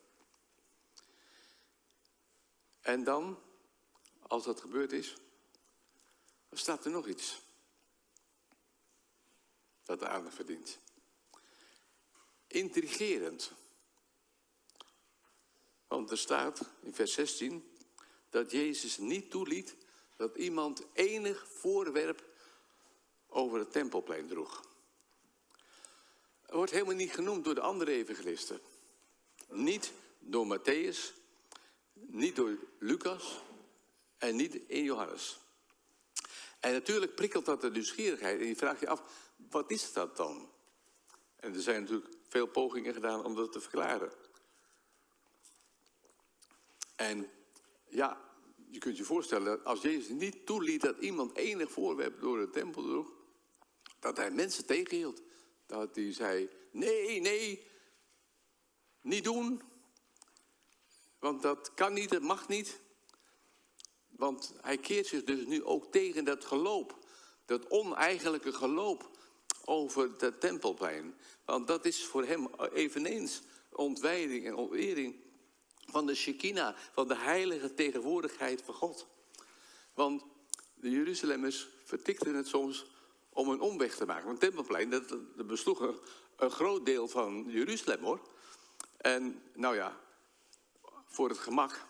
En 2.82 3.03
dan, 3.03 3.39
als 4.22 4.44
dat 4.44 4.62
gebeurd 4.62 4.91
is, 4.91 5.15
staat 6.51 6.86
er 6.86 6.91
nog 6.91 7.08
iets 7.08 7.41
dat 9.84 10.00
de 10.00 10.08
aandacht 10.08 10.36
verdient. 10.36 10.79
Intrigerend. 12.48 13.51
Want 15.88 16.12
er 16.12 16.17
staat 16.17 16.70
in 16.82 16.94
vers 16.94 17.13
16 17.13 17.75
dat 18.35 18.51
Jezus 18.51 18.97
niet 18.97 19.31
toeliet 19.31 19.75
dat 20.15 20.35
iemand 20.35 20.83
enig 20.93 21.47
voorwerp 21.49 22.23
over 23.27 23.59
het 23.59 23.71
tempelplein 23.71 24.27
droeg. 24.27 24.63
Het 26.41 26.55
wordt 26.55 26.71
helemaal 26.71 26.95
niet 26.95 27.11
genoemd 27.11 27.43
door 27.43 27.55
de 27.55 27.61
andere 27.61 27.91
evangelisten. 27.91 28.59
Niet 29.49 29.91
door 30.19 30.59
Matthäus, 30.59 31.13
niet 31.93 32.35
door 32.35 32.57
Lucas 32.79 33.41
en 34.17 34.35
niet 34.35 34.55
in 34.67 34.83
Johannes. 34.83 35.37
En 36.59 36.73
natuurlijk 36.73 37.15
prikkelt 37.15 37.45
dat 37.45 37.61
de 37.61 37.71
nieuwsgierigheid. 37.71 38.39
En 38.39 38.47
je 38.47 38.55
vraagt 38.55 38.79
je 38.79 38.89
af, 38.89 39.01
wat 39.35 39.71
is 39.71 39.93
dat 39.93 40.17
dan? 40.17 40.51
En 41.35 41.53
er 41.53 41.61
zijn 41.61 41.81
natuurlijk 41.81 42.15
veel 42.27 42.47
pogingen 42.47 42.93
gedaan 42.93 43.25
om 43.25 43.35
dat 43.35 43.51
te 43.51 43.61
verklaren. 43.61 44.11
En 46.95 47.29
ja, 47.87 48.25
je 48.75 48.82
kunt 48.82 48.98
je 48.98 49.03
voorstellen, 49.03 49.63
als 49.63 49.82
Jezus 49.82 50.10
niet 50.10 50.46
toeliet 50.46 50.82
dat 50.82 50.98
iemand 50.98 51.36
enig 51.36 51.72
voorwerp 51.72 52.22
door 52.22 52.39
de 52.39 52.50
tempel 52.50 52.82
droeg, 52.82 53.12
dat 54.00 54.17
hij 54.17 54.32
mensen 54.32 54.65
tegenhield. 54.65 55.22
Dat 55.65 55.96
hij 55.96 56.13
zei, 56.13 56.50
nee, 56.72 57.22
nee, 57.22 57.67
niet 59.01 59.24
doen. 59.24 59.62
Want 61.20 61.41
dat 61.41 61.74
kan 61.74 61.94
niet, 61.94 62.10
dat 62.10 62.22
mag 62.22 62.48
niet. 62.48 62.79
Want 64.10 64.53
hij 64.62 64.77
keert 64.77 65.08
zich 65.08 65.24
dus 65.24 65.46
nu 65.46 65.63
ook 65.63 65.91
tegen 65.91 66.25
dat 66.25 66.46
geloop. 66.46 66.98
Dat 67.46 67.70
oneigenlijke 67.70 68.53
geloop 68.53 69.10
over 69.65 70.12
het 70.17 70.39
tempelplein. 70.39 71.15
Want 71.46 71.67
dat 71.67 71.86
is 71.86 72.05
voor 72.05 72.25
hem 72.25 72.48
eveneens 72.74 73.41
ontwijding 73.70 74.46
en 74.46 74.55
ontwering 74.55 75.25
van 75.95 76.05
de 76.05 76.15
Shekinah, 76.15 76.75
van 76.93 77.07
de 77.07 77.15
heilige 77.15 77.73
tegenwoordigheid 77.73 78.61
van 78.61 78.73
God. 78.73 79.07
Want 79.93 80.23
de 80.73 80.89
Jeruzalemmers 80.89 81.67
vertikten 81.83 82.35
het 82.35 82.47
soms 82.47 82.85
om 83.29 83.49
een 83.49 83.59
omweg 83.59 83.95
te 83.95 84.05
maken. 84.05 84.25
Want 84.25 84.41
het 84.41 84.49
tempelplein, 84.49 84.89
dat, 84.89 85.09
dat 85.09 85.47
besloeg 85.47 85.79
een, 85.79 85.95
een 86.35 86.51
groot 86.51 86.85
deel 86.85 87.07
van 87.07 87.45
Jeruzalem 87.47 88.03
hoor. 88.03 88.19
En 88.97 89.41
nou 89.53 89.75
ja, 89.75 89.97
voor 91.07 91.29
het 91.29 91.37
gemak 91.37 91.85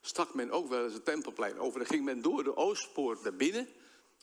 stak 0.00 0.34
men 0.34 0.50
ook 0.50 0.68
wel 0.68 0.84
eens 0.84 0.92
het 0.92 1.04
tempelplein 1.04 1.58
over. 1.58 1.78
Dan 1.78 1.88
ging 1.88 2.04
men 2.04 2.22
door 2.22 2.44
de 2.44 2.56
oostpoort 2.56 3.22
naar 3.22 3.34
binnen, 3.34 3.68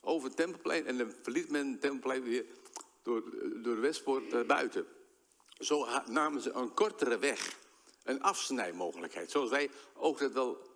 over 0.01 0.27
het 0.27 0.37
tempelplein. 0.37 0.85
En 0.85 0.97
dan 0.97 1.13
verliet 1.21 1.49
men 1.49 1.71
het 1.71 1.81
tempelplein 1.81 2.23
weer 2.23 2.45
door, 3.03 3.23
door 3.63 3.75
de 3.75 3.81
westpoort 3.81 4.31
naar 4.31 4.45
buiten. 4.45 4.85
Zo 5.59 5.87
namen 6.05 6.41
ze 6.41 6.51
een 6.51 6.73
kortere 6.73 7.17
weg, 7.17 7.63
een 8.05 8.21
afsnijmogelijkheid. 8.21 9.31
Zoals 9.31 9.49
wij 9.49 9.69
ook 9.93 10.19
dat 10.19 10.31
wel 10.31 10.73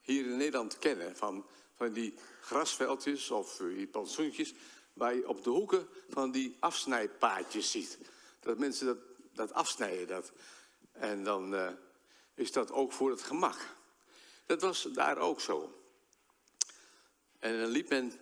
hier 0.00 0.24
in 0.24 0.36
Nederland 0.36 0.78
kennen. 0.78 1.16
Van, 1.16 1.46
van 1.74 1.92
die 1.92 2.14
grasveldjes 2.40 3.30
of 3.30 3.60
eh, 3.60 3.66
die 3.66 3.86
plantsoentjes. 3.86 4.54
Waar 4.92 5.14
je 5.14 5.28
op 5.28 5.44
de 5.44 5.50
hoeken 5.50 5.88
van 6.08 6.30
die 6.30 6.56
afsnijpaadjes 6.60 7.70
ziet. 7.70 7.98
Dat 8.40 8.58
mensen 8.58 8.86
dat, 8.86 8.98
dat 9.32 9.52
afsnijden. 9.52 10.06
Dat. 10.06 10.32
En 10.92 11.24
dan 11.24 11.54
uh, 11.54 11.68
is 12.34 12.52
dat 12.52 12.70
ook 12.72 12.92
voor 12.92 13.10
het 13.10 13.22
gemak. 13.22 13.56
Dat 14.46 14.60
was 14.60 14.82
daar 14.82 15.18
ook 15.18 15.40
zo. 15.40 15.78
En 17.38 17.60
dan 17.60 17.68
liep 17.68 17.88
men 17.88 18.12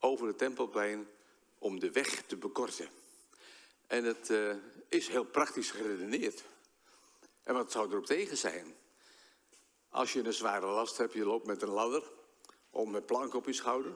over 0.00 0.26
het 0.26 0.38
tempelplein 0.38 1.08
om 1.58 1.78
de 1.78 1.90
weg 1.90 2.22
te 2.22 2.36
bekorten. 2.36 2.88
En 3.86 4.04
het 4.04 4.30
uh, 4.30 4.54
is 4.88 5.08
heel 5.08 5.24
praktisch 5.24 5.70
geredeneerd. 5.70 6.42
En 7.42 7.54
wat 7.54 7.72
zou 7.72 7.90
erop 7.90 8.06
tegen 8.06 8.36
zijn? 8.36 8.74
Als 9.88 10.12
je 10.12 10.24
een 10.24 10.32
zware 10.32 10.66
last 10.66 10.96
hebt, 10.96 11.12
je 11.12 11.24
loopt 11.24 11.46
met 11.46 11.62
een 11.62 11.68
ladder, 11.68 12.02
of 12.70 12.88
met 12.88 13.06
plank 13.06 13.34
op 13.34 13.46
je 13.46 13.52
schouder. 13.52 13.92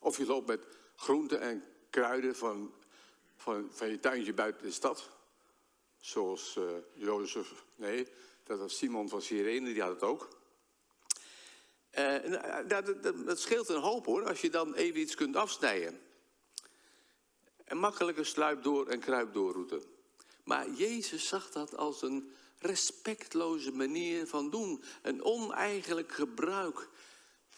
Of 0.00 0.16
je 0.16 0.26
loopt 0.26 0.46
met 0.46 0.66
groenten 0.96 1.40
en 1.40 1.64
kruiden 1.90 2.36
van, 2.36 2.74
van, 3.36 3.70
je 3.78 4.00
tuintje 4.00 4.34
buiten 4.34 4.62
de 4.62 4.72
stad. 4.72 5.10
Zoals 5.98 6.56
uh, 6.56 6.64
Jozef, 6.92 7.64
nee, 7.76 8.08
dat 8.42 8.58
was 8.58 8.76
Simon 8.76 9.08
van 9.08 9.22
Sirene, 9.22 9.72
die 9.72 9.82
had 9.82 9.90
het 9.90 10.02
ook. 10.02 10.28
Uh, 11.98 12.68
dat, 12.68 13.02
dat, 13.02 13.26
dat, 13.26 13.40
scheelt 13.40 13.68
een 13.68 13.80
hoop 13.80 14.06
hoor, 14.06 14.28
als 14.28 14.40
je 14.40 14.50
dan 14.50 14.74
even 14.74 15.00
iets 15.00 15.14
kunt 15.14 15.36
afsnijden. 15.36 16.00
Een 17.64 17.78
makkelijke 17.78 18.24
sluip 18.24 18.62
door 18.62 18.88
en 18.88 19.00
kruip 19.00 19.34
route. 19.34 19.82
Maar 20.44 20.70
Jezus 20.70 21.28
zag 21.28 21.50
dat 21.50 21.76
als 21.76 22.02
een 22.02 22.32
respectloze 22.64 23.72
manier 23.72 24.26
van 24.26 24.50
doen. 24.50 24.82
Een 25.02 25.22
oneigenlijk 25.22 26.12
gebruik 26.12 26.88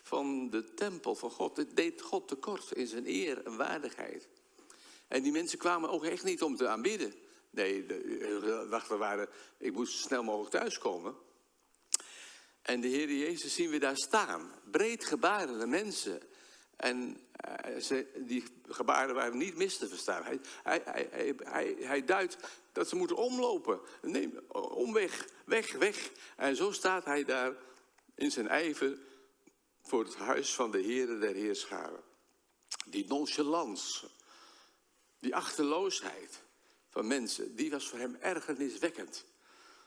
van 0.03 0.51
de 0.51 0.75
tempel 0.75 1.14
van 1.14 1.31
God. 1.31 1.57
Het 1.57 1.77
deed 1.77 2.01
God 2.03 2.29
tekort 2.29 2.73
in 2.73 2.87
zijn 2.87 3.07
eer 3.07 3.45
en 3.45 3.57
waardigheid. 3.57 4.29
En 5.09 5.23
die 5.23 5.33
mensen 5.33 5.59
kwamen 5.59 5.90
ook 5.90 6.05
echt 6.05 6.25
niet 6.25 6.42
om 6.42 6.57
te 6.57 6.69
aanbidden. 6.69 7.14
Nee, 7.51 7.87
de 7.87 8.66
dachten 8.71 8.99
waren, 8.99 9.29
ik 9.59 9.73
moest 9.73 9.92
zo 9.92 10.07
snel 10.07 10.23
mogelijk 10.23 10.51
thuiskomen. 10.51 11.14
En 12.62 12.81
de 12.81 12.88
Heer 12.88 13.12
Jezus 13.12 13.55
zien 13.55 13.71
we 13.71 13.79
daar 13.79 13.97
staan. 13.97 14.53
Breed 14.71 15.05
gebarende 15.05 15.66
mensen. 15.66 16.21
En 16.77 17.16
uh, 17.66 17.81
ze, 17.81 18.07
die 18.16 18.45
gebaren 18.69 19.14
waren 19.14 19.38
niet 19.38 19.57
mis 19.57 19.77
te 19.77 19.88
verstaan. 19.88 20.25
Hij, 20.25 20.40
hij, 20.62 21.35
hij, 21.45 21.77
hij 21.79 22.05
duidt 22.05 22.37
dat 22.77 22.89
ze 22.89 22.97
moeten 22.97 23.17
omlopen. 23.17 23.81
Neem, 24.03 24.41
omweg, 24.53 25.29
weg, 25.45 25.73
weg. 25.73 26.11
En 26.37 26.57
zo 26.57 26.73
staat 26.73 27.05
hij 27.05 27.25
daar 27.25 27.57
in 28.15 28.31
zijn 28.31 28.49
ijver 28.49 28.99
voor 29.83 30.05
het 30.05 30.15
huis 30.15 30.55
van 30.55 30.71
de 30.71 30.83
Heere 30.83 31.19
der 31.19 31.35
Heerscharen. 31.35 32.03
Die 32.87 33.07
nonchalance, 33.07 34.07
die 35.19 35.35
achterloosheid 35.35 36.43
van 36.91 37.07
mensen, 37.07 37.57
die 37.57 37.71
was 37.71 37.89
voor 37.89 37.99
hem 37.99 38.17
ergerniswekkend. 38.21 39.25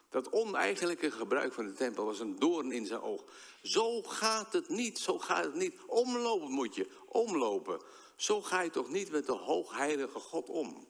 Dat 0.10 0.32
oneigenlijke 0.32 1.12
gebruik 1.12 1.54
van 1.54 1.66
de 1.66 1.74
tempel 1.74 2.06
was 2.06 2.20
een 2.20 2.40
doorn 2.40 2.72
in 2.72 2.86
zijn 2.86 3.02
oog. 3.02 3.24
Zo 3.64 4.02
gaat 4.02 4.54
het 4.54 4.70
niet, 4.70 5.00
zo 5.00 5.20
gaat 5.20 5.44
het 5.44 5.56
niet. 5.56 5.80
Omlopen 5.86 6.52
moet 6.52 6.76
je, 6.76 6.88
omlopen. 7.06 7.82
Zo 8.16 8.42
ga 8.42 8.62
je 8.62 8.70
toch 8.70 8.90
niet 8.90 9.12
met 9.12 9.26
de 9.26 9.32
hoogheilige 9.32 10.20
God 10.20 10.50
om. 10.50 10.88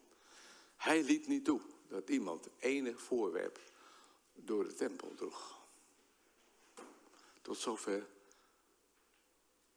Hij 0.75 1.03
liet 1.03 1.27
niet 1.27 1.45
toe 1.45 1.61
dat 1.89 2.09
iemand 2.09 2.47
enig 2.59 3.01
voorwerp 3.01 3.59
door 4.33 4.63
de 4.63 4.73
tempel 4.73 5.13
droeg. 5.15 5.59
Tot 7.41 7.57
zover 7.57 8.07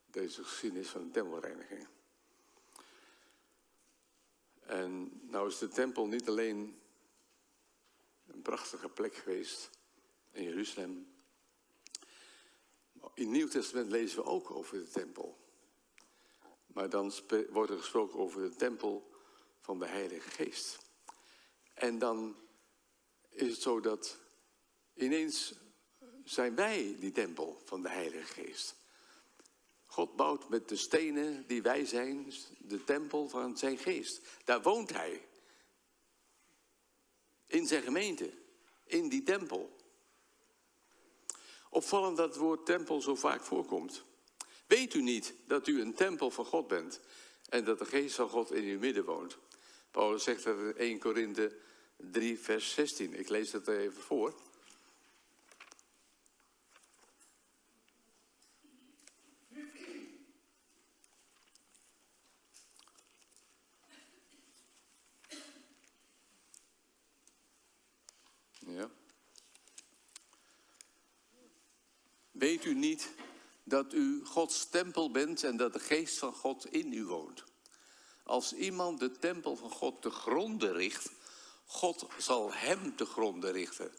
deze 0.07 0.45
geschiedenis 0.45 0.89
van 0.89 1.05
de 1.05 1.11
tempelreiniging. 1.11 1.87
En 4.61 5.21
nou 5.23 5.49
is 5.49 5.59
de 5.59 5.69
tempel 5.69 6.07
niet 6.07 6.29
alleen 6.29 6.81
een 8.27 8.43
prachtige 8.43 8.89
plek 8.89 9.15
geweest 9.15 9.71
in 10.31 10.43
Jeruzalem. 10.43 11.11
In 13.15 13.25
het 13.25 13.29
Nieuw 13.29 13.49
Testament 13.49 13.91
lezen 13.91 14.19
we 14.19 14.25
ook 14.25 14.51
over 14.51 14.79
de 14.79 14.91
tempel. 14.91 15.39
Maar 16.67 16.89
dan 16.89 17.13
wordt 17.51 17.71
er 17.71 17.79
gesproken 17.79 18.19
over 18.19 18.43
de 18.43 18.57
tempel 18.57 19.11
van 19.61 19.79
de 19.79 19.87
Heilige 19.87 20.31
Geest. 20.31 20.82
En 21.75 21.99
dan 21.99 22.37
is 23.29 23.51
het 23.51 23.63
zo 23.63 23.81
dat 23.81 24.19
ineens 24.95 25.55
zijn 26.25 26.55
wij 26.55 26.97
die 26.99 27.13
tempel 27.13 27.63
van 27.65 27.83
de 27.83 27.89
Heilige 27.89 28.33
Geest. 28.33 28.75
God 29.93 30.17
bouwt 30.17 30.49
met 30.49 30.69
de 30.69 30.77
stenen 30.77 31.47
die 31.47 31.63
wij 31.63 31.85
zijn, 31.85 32.33
de 32.59 32.85
tempel 32.85 33.29
van 33.29 33.59
zijn 33.59 33.79
geest. 33.79 34.21
Daar 34.45 34.63
woont 34.63 34.93
hij. 34.93 35.29
In 37.47 37.67
zijn 37.67 37.83
gemeente. 37.83 38.31
In 38.85 39.09
die 39.09 39.23
tempel. 39.23 39.77
Opvallend 41.71 42.17
dat 42.17 42.29
het 42.29 42.37
woord 42.37 42.67
tempel 42.67 43.01
zo 43.01 43.15
vaak 43.15 43.45
voorkomt. 43.45 44.05
Weet 44.67 44.95
u 44.95 45.03
niet 45.03 45.35
dat 45.47 45.67
u 45.67 45.81
een 45.81 45.95
tempel 45.95 46.31
van 46.31 46.45
God 46.45 46.69
bent 46.69 47.01
en 47.49 47.65
dat 47.65 47.79
de 47.79 47.85
geest 47.85 48.15
van 48.15 48.29
God 48.29 48.53
in 48.53 48.65
uw 48.65 48.79
midden 48.79 49.05
woont? 49.05 49.39
Paulus 49.93 50.25
zegt 50.25 50.45
dat 50.45 50.59
in 50.59 50.77
1 50.77 50.99
Korinthe 50.99 51.57
3, 51.97 52.39
vers 52.39 52.73
16. 52.73 53.19
Ik 53.19 53.29
lees 53.29 53.51
dat 53.51 53.69
even 53.69 54.03
voor. 54.03 54.35
Ja. 68.59 68.91
Weet 72.31 72.65
u 72.65 72.75
niet 72.75 73.11
dat 73.65 73.93
u 73.93 74.25
Gods 74.25 74.69
tempel 74.69 75.11
bent 75.11 75.45
en 75.45 75.57
dat 75.57 75.73
de 75.73 75.81
geest 75.81 76.19
van 76.19 76.33
God 76.33 76.67
in 76.67 76.93
u 76.93 77.05
woont? 77.05 77.52
Als 78.33 78.53
iemand 78.53 79.01
de 79.01 79.19
tempel 79.19 79.57
van 79.57 79.71
God 79.71 80.03
te 80.03 80.11
gronden 80.11 80.73
richt, 80.73 81.11
God 81.65 82.07
zal 82.19 82.53
hem 82.53 82.97
te 82.97 83.05
gronden 83.05 83.53
richten. 83.53 83.93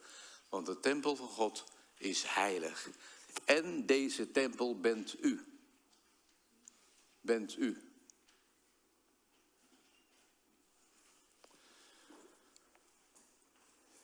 Want 0.48 0.66
de 0.66 0.80
tempel 0.80 1.16
van 1.16 1.28
God 1.28 1.64
is 1.98 2.22
heilig. 2.22 2.90
En 3.44 3.86
deze 3.86 4.30
tempel 4.30 4.80
bent 4.80 5.24
u. 5.24 5.44
Bent 7.20 7.56
u. 7.56 7.92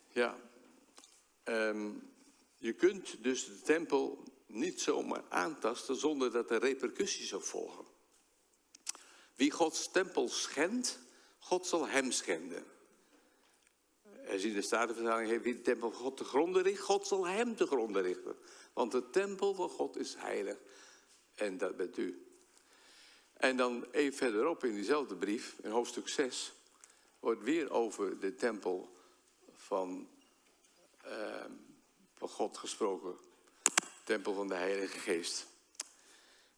Ja, 0.09 0.37
um, 1.43 2.13
je 2.57 2.73
kunt 2.73 3.23
dus 3.23 3.45
de 3.45 3.61
tempel 3.61 4.23
niet 4.45 4.81
zomaar 4.81 5.23
aantasten 5.29 5.95
zonder 5.95 6.31
dat 6.31 6.51
er 6.51 6.59
repercussies 6.59 7.33
op 7.33 7.43
volgen. 7.43 7.90
Wie 9.41 9.51
Gods 9.51 9.91
tempel 9.91 10.29
schendt, 10.29 10.99
God 11.39 11.67
zal 11.67 11.87
hem 11.87 12.11
schenden. 12.11 12.65
Er 14.25 14.45
in 14.45 14.53
de 14.53 14.61
Statenvertaling 14.61 15.29
heeft 15.29 15.43
wie 15.43 15.53
de 15.53 15.61
tempel 15.61 15.91
God 15.91 16.17
te 16.17 16.23
gronden 16.23 16.63
richt, 16.63 16.81
God 16.81 17.07
zal 17.07 17.27
hem 17.27 17.55
te 17.55 17.65
gronden 17.65 18.01
richten. 18.01 18.35
Want 18.73 18.91
de 18.91 19.09
tempel 19.09 19.53
van 19.53 19.69
God 19.69 19.97
is 19.97 20.15
heilig 20.17 20.57
en 21.35 21.57
dat 21.57 21.77
bent 21.77 21.97
u. 21.97 22.25
En 23.33 23.57
dan 23.57 23.85
even 23.91 24.17
verderop 24.17 24.63
in 24.63 24.73
diezelfde 24.73 25.15
brief, 25.15 25.55
in 25.61 25.71
hoofdstuk 25.71 26.07
6, 26.07 26.53
wordt 27.19 27.43
weer 27.43 27.71
over 27.71 28.19
de 28.19 28.35
tempel 28.35 28.95
van, 29.53 30.09
uh, 31.05 31.45
van 32.15 32.29
God 32.29 32.57
gesproken. 32.57 33.15
Tempel 34.03 34.33
van 34.33 34.47
de 34.47 34.55
Heilige 34.55 34.99
Geest. 34.99 35.50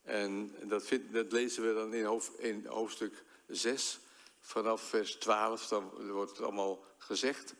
En 0.03 0.55
dat, 0.63 0.89
dat 1.11 1.31
lezen 1.31 1.67
we 1.67 1.73
dan 1.73 1.93
in, 1.93 2.05
hoofd, 2.05 2.39
in 2.39 2.65
hoofdstuk 2.65 3.23
6, 3.47 3.99
vanaf 4.39 4.81
vers 4.81 5.15
12. 5.15 5.67
Dan 5.67 6.11
wordt 6.11 6.31
het 6.31 6.41
allemaal 6.41 6.85
gezegd. 6.97 7.55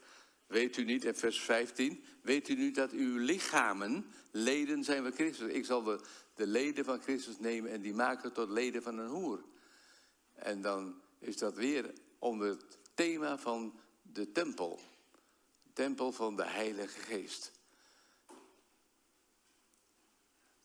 Weet 0.48 0.78
u 0.78 0.84
niet, 0.84 1.06
in 1.06 1.16
vers 1.16 1.42
15, 1.42 2.04
weet 2.22 2.50
u 2.50 2.56
nu 2.56 2.72
dat 2.72 2.92
uw 2.92 3.18
lichamen 3.18 4.06
leden 4.32 4.84
zijn 4.84 5.04
van 5.04 5.12
Christus? 5.12 5.48
Ik 5.48 5.66
zal 5.66 5.84
de, 5.84 6.00
de 6.36 6.48
leden 6.48 6.86
van 6.86 7.02
Christus 7.02 7.40
nemen 7.40 7.72
en 7.72 7.82
die 7.82 7.94
maken 7.94 8.34
tot 8.34 8.50
leden 8.50 8.84
van 8.84 8.98
een 8.98 9.10
hoer. 9.10 9.44
En 10.34 10.62
dan 10.62 11.02
is 11.20 11.38
dat 11.38 11.56
weer 11.56 11.94
onder 12.20 12.48
het 12.48 12.78
thema 12.94 13.38
van 13.38 13.80
de 14.02 14.32
tempel. 14.32 14.80
Tempel 15.74 16.12
van 16.12 16.36
de 16.36 16.46
Heilige 16.46 17.00
Geest. 17.00 17.52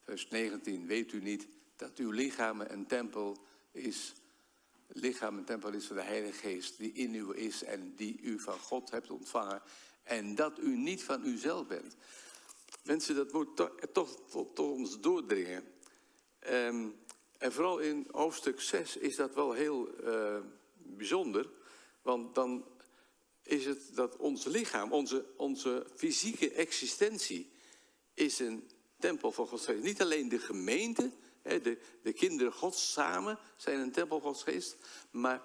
Vers 0.02 0.28
19, 0.28 0.86
weet 0.86 1.12
u 1.12 1.20
niet 1.20 1.46
dat 1.78 1.96
uw 1.96 2.10
lichaam 2.10 2.60
een 2.60 2.86
tempel 2.86 3.36
is. 3.72 4.14
Lichaam 4.86 5.38
een 5.38 5.44
tempel 5.44 5.72
is 5.72 5.86
van 5.86 5.96
de 5.96 6.02
Heilige 6.02 6.38
Geest 6.38 6.78
die 6.78 6.92
in 6.92 7.14
u 7.14 7.36
is 7.36 7.62
en 7.62 7.94
die 7.96 8.20
u 8.20 8.40
van 8.40 8.58
God 8.58 8.90
hebt 8.90 9.10
ontvangen. 9.10 9.62
En 10.02 10.34
dat 10.34 10.58
u 10.58 10.76
niet 10.76 11.02
van 11.02 11.26
uzelf 11.26 11.66
bent. 11.66 11.96
Mensen, 12.82 13.14
dat 13.14 13.32
moet 13.32 13.56
toch, 13.56 13.72
tot, 13.92 14.58
ons 14.58 15.00
doordringen. 15.00 15.64
Um, 16.50 16.94
en 17.38 17.52
vooral 17.52 17.78
in 17.78 18.06
hoofdstuk 18.10 18.60
6 18.60 18.96
is 18.96 19.16
dat 19.16 19.34
wel 19.34 19.52
heel 19.52 19.88
uh, 20.04 20.38
bijzonder. 20.76 21.50
Want 22.02 22.34
dan 22.34 22.64
is 23.42 23.64
het 23.64 23.94
dat 23.94 24.16
ons 24.16 24.44
lichaam, 24.44 24.92
onze, 24.92 25.24
onze 25.36 25.86
fysieke 25.94 26.52
existentie, 26.52 27.50
is 28.14 28.38
een 28.38 28.70
tempel 28.98 29.32
van 29.32 29.48
geest. 29.48 29.82
Niet 29.82 30.02
alleen 30.02 30.28
de 30.28 30.38
gemeente, 30.38 31.10
de, 31.48 31.78
de 32.02 32.12
kinderen 32.12 32.52
Gods 32.52 32.92
samen 32.92 33.38
zijn 33.56 33.80
een 33.80 33.92
tempel 33.92 34.20
Gods 34.20 34.42
geest. 34.42 34.76
Maar 35.11 35.42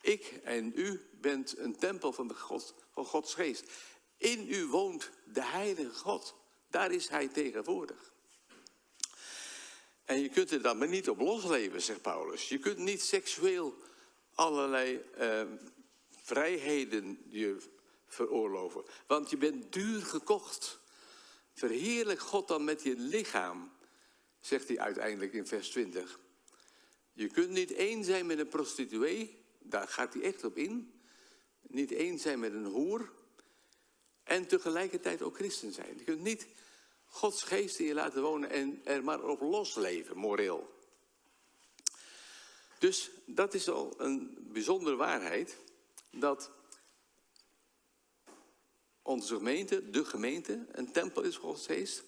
ik 0.00 0.40
en 0.44 0.72
u 0.74 1.00
bent 1.20 1.58
een 1.58 1.78
tempel 1.78 2.12
van, 2.12 2.28
de 2.28 2.34
God, 2.34 2.74
van 2.90 3.04
Gods 3.04 3.34
geest. 3.34 3.70
In 4.16 4.46
u 4.48 4.66
woont 4.66 5.10
de 5.24 5.44
heilige 5.44 5.94
God. 5.94 6.34
Daar 6.70 6.92
is 6.92 7.08
hij 7.08 7.28
tegenwoordig. 7.28 8.12
En 10.04 10.20
je 10.20 10.28
kunt 10.28 10.50
er 10.50 10.62
dan 10.62 10.78
maar 10.78 10.88
niet 10.88 11.08
op 11.08 11.20
losleven, 11.20 11.82
zegt 11.82 12.02
Paulus. 12.02 12.48
Je 12.48 12.58
kunt 12.58 12.78
niet 12.78 13.02
seksueel 13.02 13.74
allerlei 14.34 15.00
eh, 15.14 15.42
vrijheden 16.22 17.22
je 17.28 17.56
veroorloven. 18.06 18.84
Want 19.06 19.30
je 19.30 19.36
bent 19.36 19.72
duur 19.72 20.02
gekocht. 20.02 20.78
Verheerlijk 21.52 22.20
God 22.20 22.48
dan 22.48 22.64
met 22.64 22.82
je 22.82 22.94
lichaam 22.96 23.72
zegt 24.40 24.68
hij 24.68 24.78
uiteindelijk 24.78 25.32
in 25.32 25.46
vers 25.46 25.68
20. 25.68 26.20
Je 27.12 27.28
kunt 27.28 27.50
niet 27.50 27.72
één 27.72 28.04
zijn 28.04 28.26
met 28.26 28.38
een 28.38 28.48
prostituee, 28.48 29.44
daar 29.58 29.88
gaat 29.88 30.14
hij 30.14 30.22
echt 30.22 30.44
op 30.44 30.56
in. 30.56 31.00
Niet 31.60 31.92
één 31.92 32.18
zijn 32.18 32.38
met 32.38 32.52
een 32.52 32.64
hoer. 32.64 33.12
En 34.22 34.46
tegelijkertijd 34.46 35.22
ook 35.22 35.36
christen 35.36 35.72
zijn. 35.72 35.98
Je 35.98 36.04
kunt 36.04 36.22
niet 36.22 36.46
Gods 37.04 37.42
geest 37.42 37.78
in 37.78 37.86
je 37.86 37.94
laten 37.94 38.22
wonen 38.22 38.50
en 38.50 38.80
er 38.84 39.04
maar 39.04 39.24
op 39.24 39.40
losleven, 39.40 40.16
moreel. 40.16 40.74
Dus 42.78 43.10
dat 43.26 43.54
is 43.54 43.68
al 43.68 43.94
een 44.00 44.36
bijzondere 44.52 44.96
waarheid. 44.96 45.58
Dat 46.10 46.50
onze 49.02 49.36
gemeente, 49.36 49.90
de 49.90 50.04
gemeente, 50.04 50.66
een 50.72 50.92
tempel 50.92 51.22
is 51.22 51.36
voor 51.36 51.50
Gods 51.50 51.66
geest. 51.66 52.04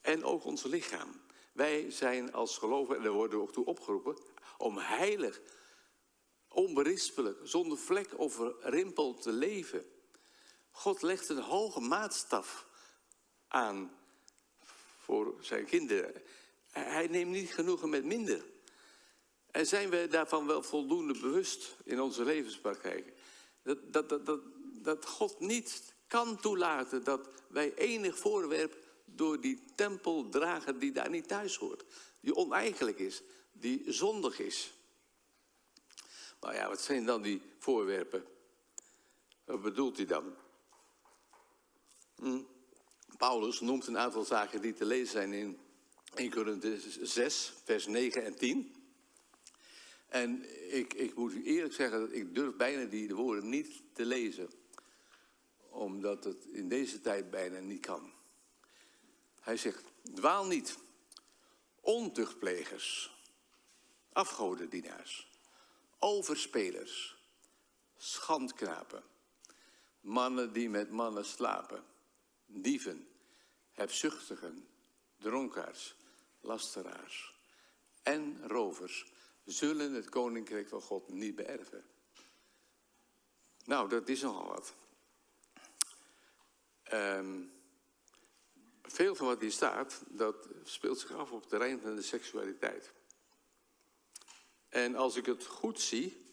En 0.00 0.24
ook 0.24 0.44
ons 0.44 0.62
lichaam. 0.62 1.20
Wij 1.58 1.90
zijn 1.90 2.32
als 2.32 2.58
gelovigen, 2.58 2.96
en 2.96 3.02
daar 3.02 3.12
worden 3.12 3.38
we 3.38 3.44
ook 3.44 3.52
toe 3.52 3.64
opgeroepen, 3.64 4.18
om 4.58 4.78
heilig, 4.78 5.40
onberispelijk, 6.48 7.38
zonder 7.42 7.78
vlek 7.78 8.18
of 8.18 8.40
rimpel 8.60 9.14
te 9.14 9.32
leven. 9.32 9.84
God 10.70 11.02
legt 11.02 11.28
een 11.28 11.42
hoge 11.42 11.80
maatstaf 11.80 12.66
aan 13.48 13.98
voor 14.98 15.34
zijn 15.40 15.64
kinderen. 15.64 16.22
Hij 16.70 17.06
neemt 17.06 17.30
niet 17.30 17.50
genoegen 17.50 17.88
met 17.88 18.04
minder. 18.04 18.44
En 19.50 19.66
zijn 19.66 19.90
we 19.90 20.06
daarvan 20.10 20.46
wel 20.46 20.62
voldoende 20.62 21.20
bewust 21.20 21.76
in 21.84 22.00
onze 22.00 22.24
levenspraktijk? 22.24 23.12
Dat, 23.62 23.92
dat, 23.92 24.08
dat, 24.08 24.26
dat, 24.26 24.40
dat 24.82 25.06
God 25.06 25.40
niet 25.40 25.94
kan 26.06 26.40
toelaten 26.40 27.04
dat 27.04 27.28
wij 27.48 27.74
enig 27.74 28.18
voorwerp 28.18 28.87
door 29.14 29.40
die 29.40 29.64
tempel 29.74 30.28
dragen 30.28 30.78
die 30.78 30.92
daar 30.92 31.10
niet 31.10 31.28
thuis 31.28 31.56
hoort. 31.56 31.84
Die 32.20 32.34
oneigenlijk 32.34 32.98
is, 32.98 33.22
die 33.52 33.92
zondig 33.92 34.38
is. 34.38 34.72
Maar 36.40 36.54
ja, 36.54 36.68
wat 36.68 36.80
zijn 36.80 37.04
dan 37.04 37.22
die 37.22 37.42
voorwerpen? 37.58 38.24
Wat 39.44 39.62
bedoelt 39.62 39.96
hij 39.96 40.06
dan? 40.06 40.34
Hm? 42.14 42.40
Paulus 43.16 43.60
noemt 43.60 43.86
een 43.86 43.98
aantal 43.98 44.24
zaken 44.24 44.60
die 44.60 44.72
te 44.72 44.84
lezen 44.84 45.06
zijn 45.06 45.32
in 45.32 45.58
1 46.14 46.30
Korinthe 46.30 46.80
6, 47.02 47.52
vers 47.64 47.86
9 47.86 48.24
en 48.24 48.34
10. 48.34 48.74
En 50.08 50.44
ik, 50.74 50.94
ik 50.94 51.14
moet 51.14 51.32
u 51.32 51.44
eerlijk 51.44 51.74
zeggen, 51.74 52.00
dat 52.00 52.12
ik 52.12 52.34
durf 52.34 52.56
bijna 52.56 52.84
die 52.84 53.08
de 53.08 53.14
woorden 53.14 53.48
niet 53.48 53.82
te 53.92 54.04
lezen. 54.04 54.48
Omdat 55.68 56.24
het 56.24 56.44
in 56.44 56.68
deze 56.68 57.00
tijd 57.00 57.30
bijna 57.30 57.58
niet 57.58 57.80
kan. 57.80 58.12
Hij 59.48 59.56
zegt, 59.56 59.84
dwaal 60.14 60.46
niet, 60.46 60.78
ontuchtplegers, 61.80 63.16
afgodendienaars, 64.12 65.28
overspelers, 65.98 67.16
schandknapen, 67.96 69.02
mannen 70.00 70.52
die 70.52 70.68
met 70.68 70.90
mannen 70.90 71.24
slapen, 71.24 71.84
dieven, 72.46 73.08
hebzuchtigen, 73.72 74.68
dronkaards, 75.18 75.94
lasteraars 76.40 77.34
en 78.02 78.48
rovers 78.48 79.12
zullen 79.44 79.92
het 79.92 80.08
koninkrijk 80.08 80.68
van 80.68 80.80
God 80.80 81.08
niet 81.08 81.34
beërven. 81.34 81.84
Nou, 83.64 83.88
dat 83.88 84.08
is 84.08 84.20
nogal 84.22 84.46
wat. 84.46 84.74
Um, 86.92 87.57
veel 88.92 89.14
van 89.14 89.26
wat 89.26 89.40
hier 89.40 89.52
staat, 89.52 90.02
dat 90.06 90.48
speelt 90.64 90.98
zich 90.98 91.12
af 91.12 91.30
op 91.30 91.40
het 91.40 91.48
terrein 91.48 91.80
van 91.80 91.96
de 91.96 92.02
seksualiteit. 92.02 92.92
En 94.68 94.94
als 94.94 95.16
ik 95.16 95.26
het 95.26 95.46
goed 95.46 95.80
zie, 95.80 96.26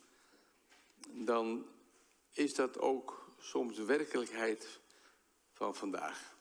dan 1.07 1.65
is 2.31 2.53
dat 2.53 2.79
ook 2.79 3.31
soms 3.39 3.75
de 3.75 3.83
werkelijkheid 3.83 4.79
van 5.51 5.75
vandaag. 5.75 6.33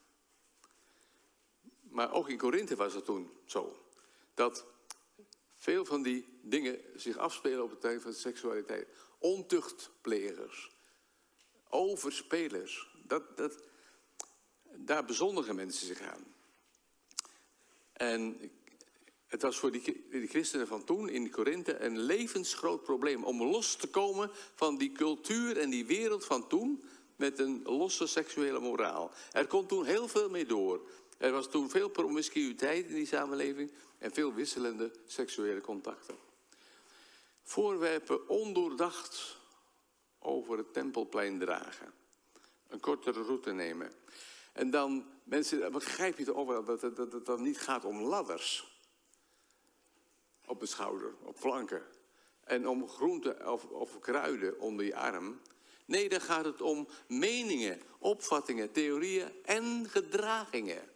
Maar 1.81 2.13
ook 2.13 2.29
in 2.29 2.39
Korinthe 2.39 2.77
was 2.77 2.95
het 2.95 3.05
toen 3.05 3.31
zo. 3.45 3.87
Dat 4.35 4.65
veel 5.57 5.85
van 5.85 6.03
die 6.03 6.39
dingen 6.43 6.81
zich 6.95 7.17
afspelen 7.17 7.63
op 7.63 7.71
het 7.71 7.81
terrein 7.81 8.01
van 8.01 8.13
seksualiteit. 8.13 8.89
Ontuchtplegers, 9.19 10.71
overspelers. 11.69 12.89
Dat, 13.03 13.37
dat, 13.37 13.63
daar 14.77 15.05
bezondigen 15.05 15.55
mensen 15.55 15.87
zich 15.87 16.01
aan. 16.01 16.25
En 17.93 18.51
het 19.27 19.43
was 19.43 19.59
voor 19.59 19.73
die, 19.73 20.05
christenen 20.29 20.67
van 20.67 20.85
toen 20.85 21.09
in 21.09 21.31
Korinthe 21.31 21.79
een 21.79 21.99
levensgroot 21.99 22.83
probleem 22.83 23.25
om 23.25 23.43
los 23.43 23.77
te 23.77 23.87
komen 23.87 24.31
van 24.55 24.79
die 24.79 24.93
cultuur 24.93 25.59
en 25.59 25.71
die 25.71 25.87
wereld 25.87 26.25
van 26.25 26.49
toen 26.49 26.85
met 27.17 27.39
een 27.39 27.63
losse 27.65 28.07
seksuele 28.07 28.61
moraal. 28.61 29.11
Er 29.33 29.47
kon 29.47 29.67
toen 29.67 29.85
heel 29.85 30.09
veel 30.09 30.31
mee 30.31 30.47
door. 30.47 30.89
Er 31.19 31.33
was 31.33 31.51
toen 31.51 31.71
veel 31.71 31.89
promiscuïteit 31.89 32.87
in 32.87 32.95
die 32.95 33.07
samenleving 33.07 33.71
en 33.99 34.13
veel 34.13 34.35
wisselende 34.35 34.91
seksuele 35.07 35.61
contacten. 35.61 36.17
Voorwerpen 37.43 38.29
ondoordacht 38.29 39.37
over 40.19 40.59
het 40.59 40.73
tempelplein 40.73 41.39
dragen. 41.39 41.93
Een 42.69 42.81
kortere 42.81 43.23
route 43.23 43.53
nemen. 43.53 43.93
En 44.55 44.71
dan, 44.71 45.07
mensen, 45.25 45.73
begrijp 45.73 46.19
je 46.19 46.25
toch 46.25 46.47
wel 46.47 46.65
dat 46.65 46.83
het, 46.83 46.97
dat 46.97 47.27
dan 47.27 47.43
niet 47.43 47.59
gaat 47.59 47.85
om 47.85 48.01
ladders. 48.01 48.79
Op 50.47 50.61
de 50.61 50.67
schouder, 50.67 51.15
op 51.23 51.37
flanken. 51.37 51.83
En 52.45 52.69
om 52.69 52.89
groenten 52.89 53.53
of, 53.53 53.65
of 53.65 53.99
kruiden 53.99 54.61
onder 54.61 54.85
je 54.85 54.97
arm. 54.97 55.41
Nee, 55.85 56.09
dan 56.09 56.21
gaat 56.21 56.45
het 56.45 56.61
om 56.61 56.89
meningen, 57.09 57.81
opvattingen, 57.99 58.73
theorieën 58.73 59.33
en 59.45 59.89
gedragingen. 59.89 60.91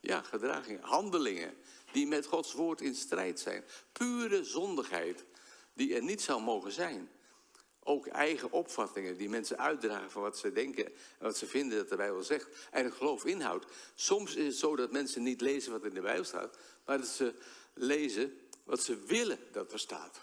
Ja, 0.00 0.22
gedragingen, 0.22 0.82
handelingen 0.82 1.56
die 1.92 2.06
met 2.06 2.26
Gods 2.26 2.52
woord 2.52 2.80
in 2.80 2.94
strijd 2.94 3.40
zijn. 3.40 3.64
Pure 3.92 4.44
zondigheid 4.44 5.24
die 5.72 5.94
er 5.94 6.02
niet 6.02 6.22
zou 6.22 6.42
mogen 6.42 6.72
zijn. 6.72 7.10
Ook 7.84 8.06
eigen 8.06 8.52
opvattingen 8.52 9.16
die 9.16 9.28
mensen 9.28 9.58
uitdragen 9.58 10.10
van 10.10 10.22
wat 10.22 10.38
ze 10.38 10.52
denken 10.52 10.86
en 10.86 10.94
wat 11.18 11.36
ze 11.36 11.46
vinden 11.46 11.78
dat 11.78 11.88
de 11.88 11.96
Bijbel 11.96 12.22
zegt. 12.22 12.68
En 12.70 12.84
het 12.84 12.94
geloof 12.94 13.24
inhoudt. 13.24 13.66
Soms 13.94 14.34
is 14.34 14.46
het 14.46 14.56
zo 14.56 14.76
dat 14.76 14.92
mensen 14.92 15.22
niet 15.22 15.40
lezen 15.40 15.72
wat 15.72 15.84
in 15.84 15.94
de 15.94 16.00
Bijbel 16.00 16.24
staat, 16.24 16.58
maar 16.84 16.98
dat 16.98 17.06
ze 17.06 17.34
lezen 17.74 18.38
wat 18.64 18.82
ze 18.82 18.98
willen 18.98 19.38
dat 19.52 19.72
er 19.72 19.78
staat. 19.78 20.20